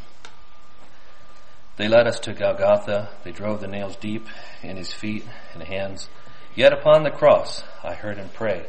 They 1.77 1.89
led 1.89 2.07
us 2.07 2.21
to 2.21 2.35
Golgotha. 2.35 3.09
They 3.25 3.33
drove 3.33 3.61
the 3.61 3.67
nails 3.67 3.97
deep 3.97 4.27
in 4.63 4.77
his 4.77 4.93
feet 4.93 5.25
and 5.55 5.63
hands. 5.63 6.09
Yet 6.55 6.73
upon 6.73 7.03
the 7.03 7.11
cross, 7.11 7.63
I 7.83 7.95
heard 7.95 8.19
him 8.19 8.29
pray, 8.35 8.67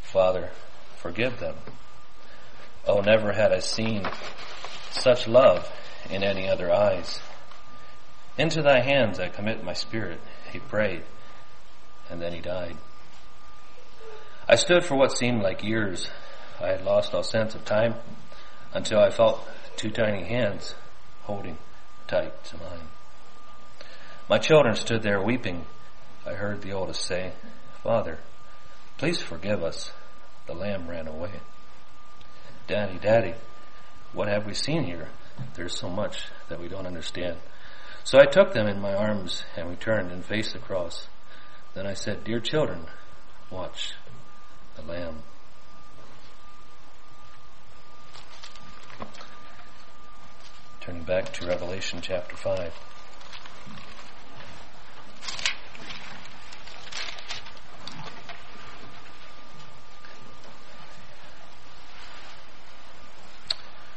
Father, 0.00 0.50
forgive 0.96 1.40
them. 1.40 1.56
Oh, 2.86 3.00
never 3.00 3.32
had 3.32 3.52
I 3.52 3.58
seen 3.58 4.06
such 4.92 5.26
love 5.26 5.70
in 6.08 6.22
any 6.22 6.48
other 6.48 6.72
eyes. 6.72 7.20
Into 8.38 8.62
thy 8.62 8.80
hands 8.80 9.18
I 9.18 9.28
commit 9.28 9.64
my 9.64 9.72
spirit, 9.72 10.20
he 10.52 10.60
prayed, 10.60 11.02
and 12.08 12.22
then 12.22 12.32
he 12.32 12.40
died. 12.40 12.76
I 14.48 14.54
stood 14.54 14.84
for 14.84 14.94
what 14.94 15.18
seemed 15.18 15.42
like 15.42 15.64
years. 15.64 16.08
I 16.60 16.68
had 16.68 16.84
lost 16.84 17.12
all 17.14 17.24
sense 17.24 17.56
of 17.56 17.64
time 17.64 17.96
until 18.72 19.00
I 19.00 19.10
felt 19.10 19.46
two 19.76 19.90
tiny 19.90 20.24
hands 20.24 20.74
holding 21.24 21.58
tight 22.08 22.44
to 22.44 22.56
mine. 22.56 22.88
My 24.28 24.38
children 24.38 24.74
stood 24.74 25.02
there 25.02 25.22
weeping. 25.22 25.64
I 26.26 26.32
heard 26.32 26.62
the 26.62 26.72
oldest 26.72 27.02
say, 27.02 27.32
Father, 27.82 28.18
please 28.96 29.22
forgive 29.22 29.62
us. 29.62 29.92
The 30.46 30.54
lamb 30.54 30.88
ran 30.88 31.06
away. 31.06 31.32
Daddy, 32.66 32.98
Daddy, 32.98 33.34
what 34.12 34.28
have 34.28 34.46
we 34.46 34.54
seen 34.54 34.84
here? 34.84 35.08
There's 35.54 35.78
so 35.78 35.88
much 35.88 36.24
that 36.48 36.60
we 36.60 36.68
don't 36.68 36.86
understand. 36.86 37.36
So 38.04 38.18
I 38.18 38.24
took 38.24 38.52
them 38.52 38.66
in 38.66 38.80
my 38.80 38.94
arms 38.94 39.44
and 39.56 39.68
we 39.68 39.76
turned 39.76 40.10
and 40.10 40.24
faced 40.24 40.54
the 40.54 40.58
cross. 40.58 41.06
Then 41.74 41.86
I 41.86 41.94
said, 41.94 42.24
Dear 42.24 42.40
children, 42.40 42.86
watch 43.50 43.92
the 44.76 44.82
Lamb. 44.82 45.22
Turning 50.88 51.02
back 51.02 51.34
to 51.34 51.46
Revelation 51.46 52.00
chapter 52.00 52.34
5. 52.34 52.72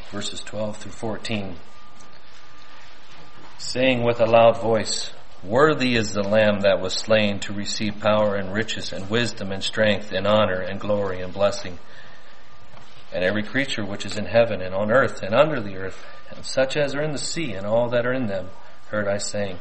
Verses 0.09 0.41
12 0.41 0.75
through 0.75 0.91
14. 0.91 1.55
Saying 3.57 4.03
with 4.03 4.19
a 4.19 4.25
loud 4.25 4.59
voice, 4.59 5.11
Worthy 5.45 5.95
is 5.95 6.11
the 6.11 6.23
Lamb 6.23 6.59
that 6.59 6.81
was 6.81 6.93
slain 6.93 7.39
to 7.39 7.53
receive 7.53 8.01
power 8.01 8.35
and 8.35 8.53
riches 8.53 8.91
and 8.91 9.09
wisdom 9.09 9.53
and 9.53 9.63
strength 9.63 10.11
and 10.11 10.27
honor 10.27 10.59
and 10.59 10.77
glory 10.77 11.21
and 11.21 11.31
blessing. 11.31 11.79
And 13.13 13.23
every 13.23 13.43
creature 13.43 13.85
which 13.85 14.05
is 14.05 14.17
in 14.17 14.25
heaven 14.25 14.61
and 14.61 14.75
on 14.75 14.91
earth 14.91 15.23
and 15.23 15.33
under 15.33 15.61
the 15.61 15.77
earth, 15.77 16.05
and 16.35 16.45
such 16.45 16.77
as 16.77 16.95
are 16.95 17.01
in 17.01 17.11
the 17.11 17.17
sea 17.17 17.53
and 17.53 17.65
all 17.65 17.89
that 17.89 18.05
are 18.05 18.13
in 18.13 18.27
them, 18.27 18.49
heard 18.89 19.07
I 19.07 19.17
saying, 19.17 19.59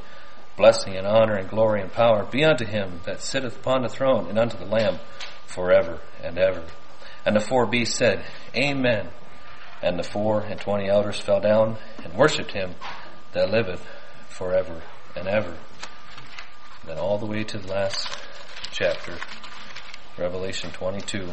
Blessing 0.56 0.96
and 0.96 1.06
honor 1.06 1.37
and 1.37 1.48
glory 1.48 1.80
and 1.80 1.92
power 1.92 2.24
be 2.24 2.44
unto 2.44 2.66
him 2.66 3.00
that 3.06 3.20
sitteth 3.20 3.56
upon 3.56 3.83
the 3.83 3.88
throne 3.88 4.28
and 4.28 4.38
unto 4.38 4.59
the 4.59 4.66
Lamb 4.66 4.98
forever 5.46 6.00
and 6.22 6.38
ever. 6.38 6.64
And 7.24 7.35
the 7.37 7.40
four 7.40 7.66
beasts 7.66 7.96
said, 7.96 8.24
Amen. 8.54 9.09
And 9.83 9.98
the 9.98 10.02
four 10.02 10.40
and 10.42 10.61
twenty 10.61 10.88
elders 10.88 11.18
fell 11.18 11.40
down 11.40 11.78
and 12.04 12.14
worshipped 12.14 12.52
him 12.52 12.74
that 13.33 13.50
liveth 13.50 13.83
forever 14.28 14.83
and 15.16 15.28
ever. 15.28 15.56
Then 16.87 16.98
all 16.98 17.18
the 17.18 17.26
way 17.26 17.44
to 17.44 17.59
the 17.59 17.68
last 17.68 18.09
chapter, 18.70 19.16
Revelation 20.18 20.70
22. 20.72 21.33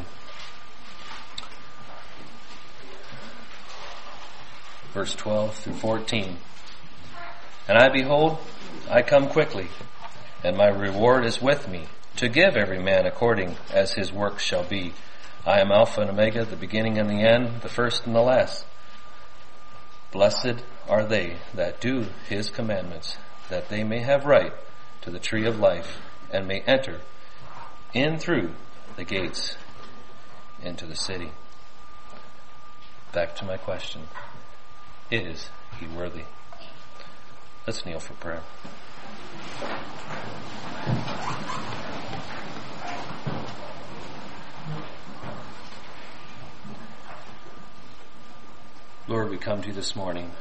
Verse 4.97 5.13
12 5.13 5.53
through 5.53 5.73
14. 5.73 6.37
And 7.67 7.77
I 7.77 7.87
behold, 7.89 8.39
I 8.89 9.03
come 9.03 9.29
quickly, 9.29 9.67
and 10.43 10.57
my 10.57 10.69
reward 10.69 11.23
is 11.23 11.39
with 11.39 11.69
me, 11.69 11.85
to 12.15 12.27
give 12.27 12.57
every 12.57 12.79
man 12.79 13.05
according 13.05 13.57
as 13.71 13.93
his 13.93 14.11
work 14.11 14.39
shall 14.39 14.63
be. 14.63 14.93
I 15.45 15.59
am 15.59 15.71
Alpha 15.71 16.01
and 16.01 16.09
Omega, 16.09 16.45
the 16.45 16.55
beginning 16.55 16.97
and 16.97 17.07
the 17.07 17.21
end, 17.21 17.61
the 17.61 17.69
first 17.69 18.07
and 18.07 18.15
the 18.15 18.23
last. 18.23 18.65
Blessed 20.11 20.63
are 20.89 21.05
they 21.05 21.35
that 21.53 21.79
do 21.79 22.07
his 22.27 22.49
commandments, 22.49 23.17
that 23.49 23.69
they 23.69 23.83
may 23.83 23.99
have 23.99 24.25
right 24.25 24.53
to 25.01 25.11
the 25.11 25.19
tree 25.19 25.45
of 25.45 25.59
life 25.59 25.99
and 26.31 26.47
may 26.47 26.61
enter 26.61 27.01
in 27.93 28.17
through 28.17 28.49
the 28.95 29.03
gates 29.03 29.57
into 30.63 30.87
the 30.87 30.95
city. 30.95 31.33
Back 33.13 33.35
to 33.35 33.45
my 33.45 33.57
question. 33.57 34.01
Is 35.09 35.49
he 35.79 35.87
worthy? 35.87 36.23
Let's 37.65 37.85
kneel 37.85 38.01
for 38.01 38.13
prayer. 38.15 38.41
Lord, 49.07 49.29
we 49.29 49.37
come 49.37 49.61
to 49.61 49.69
you 49.69 49.73
this 49.73 49.95
morning. 49.95 50.31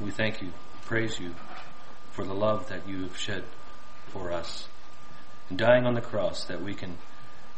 We 0.00 0.10
thank 0.10 0.40
you, 0.40 0.52
praise 0.86 1.20
you 1.20 1.34
for 2.12 2.24
the 2.24 2.32
love 2.32 2.70
that 2.70 2.88
you 2.88 3.02
have 3.02 3.18
shed 3.18 3.44
for 4.08 4.32
us 4.32 4.66
and 5.50 5.58
dying 5.58 5.84
on 5.84 5.92
the 5.92 6.00
cross 6.00 6.44
that 6.44 6.62
we 6.62 6.72
can 6.72 6.96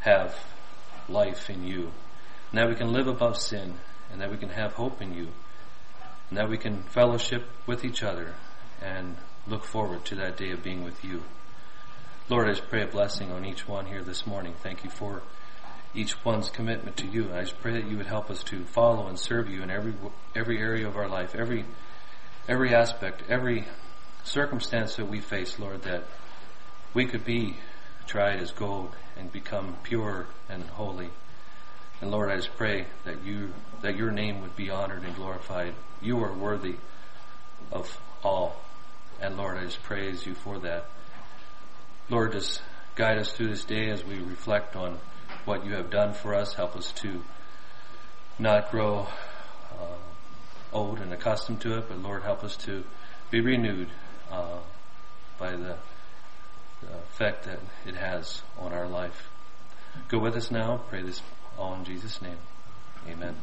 have 0.01 0.35
life 1.09 1.49
in 1.49 1.65
you 1.65 1.93
and 2.51 2.59
that 2.59 2.69
we 2.69 2.75
can 2.75 2.93
live 2.93 3.07
above 3.07 3.37
sin 3.37 3.75
and 4.11 4.21
that 4.21 4.31
we 4.33 4.37
can 4.37 4.49
have 4.49 4.73
hope 4.73 5.01
in 5.01 5.15
you 5.15 5.29
and 6.33 6.39
that 6.39 6.49
we 6.49 6.57
can 6.57 6.83
fellowship 6.85 7.45
with 7.67 7.85
each 7.85 8.03
other 8.03 8.33
and 8.81 9.17
look 9.47 9.67
forward 9.67 10.03
to 10.03 10.15
that 10.15 10.35
day 10.35 10.51
of 10.51 10.63
being 10.63 10.83
with 10.83 11.05
you. 11.05 11.23
Lord, 12.31 12.49
I 12.49 12.53
just 12.53 12.71
pray 12.71 12.83
a 12.83 12.87
blessing 12.87 13.31
on 13.31 13.45
each 13.45 13.69
one 13.69 13.85
here 13.85 14.03
this 14.03 14.27
morning. 14.27 14.55
Thank 14.63 14.83
you 14.83 14.89
for 14.89 15.21
each 15.95 16.25
one's 16.25 16.49
commitment 16.49 16.97
to 16.97 17.07
you. 17.07 17.31
I 17.35 17.43
just 17.43 17.61
pray 17.61 17.75
that 17.75 17.87
you 17.87 17.99
would 17.99 18.07
help 18.07 18.31
us 18.31 18.43
to 18.45 18.65
follow 18.65 19.09
and 19.09 19.19
serve 19.19 19.51
you 19.51 19.63
in 19.63 19.71
every 19.71 19.93
every 20.35 20.57
area 20.57 20.89
of 20.89 20.97
our 20.97 21.07
life, 21.07 21.35
every 21.35 21.67
every 22.49 22.75
aspect, 22.75 23.25
every 23.29 23.67
circumstance 24.25 24.97
that 24.97 25.11
we 25.11 25.21
face, 25.21 25.59
Lord, 25.59 25.83
that 25.83 26.05
we 26.95 27.05
could 27.05 27.27
be 27.27 27.59
tried 28.07 28.41
as 28.41 28.53
gold 28.53 28.97
and 29.19 29.31
become 29.31 29.77
pure 29.83 30.29
and 30.49 30.65
holy. 30.65 31.11
And 32.03 32.11
Lord, 32.11 32.31
I 32.31 32.37
just 32.37 32.55
pray 32.57 32.87
that 33.05 33.23
you 33.25 33.53
that 33.81 33.97
your 33.97 34.11
name 34.11 34.43
would 34.43 34.57
be 34.57 34.71
honored 34.71 35.05
and 35.05 35.15
glorified. 35.15 35.75
You 36.01 36.23
are 36.25 36.33
worthy 36.33 36.75
of 37.71 37.97
all. 38.25 38.61
And 39.21 39.37
Lord, 39.37 39.57
I 39.57 39.65
just 39.65 39.83
praise 39.85 40.27
you 40.27 40.35
for 40.35 40.59
that. 40.59 40.87
Lord, 42.11 42.33
just 42.33 42.61
guide 42.97 43.19
us 43.19 43.33
through 43.33 43.49
this 43.51 43.65
day 43.65 43.89
as 43.89 44.05
we 44.05 44.19
reflect 44.19 44.75
on 44.75 44.99
what 45.45 45.65
you 45.65 45.75
have 45.75 45.91
done 45.91 46.13
for 46.13 46.35
us. 46.35 46.55
Help 46.55 46.75
us 46.75 46.91
to 46.93 47.23
not 48.37 48.73
grow 48.73 49.07
uh, 49.73 49.97
old 50.73 50.99
and 50.99 51.13
accustomed 51.13 51.61
to 51.61 51.79
it, 51.79 51.85
but 51.89 52.03
Lord, 52.03 52.25
help 52.25 52.43
us 52.43 52.57
to 52.59 52.83
be 53.31 53.41
renewed 53.41 53.89
uh, 54.31 54.59
by 55.39 55.53
the 55.53 55.77
the 56.83 56.95
effect 56.99 57.45
that 57.45 57.61
it 57.87 57.95
has 57.95 58.43
on 58.59 58.73
our 58.73 58.89
life. 58.89 59.29
Go 60.09 60.19
with 60.19 60.35
us 60.35 60.51
now. 60.51 60.81
Pray 60.89 61.03
this 61.03 61.23
all 61.63 61.75
in 61.75 61.85
Jesus' 61.85 62.21
name. 62.21 62.39
Amen. 63.09 63.37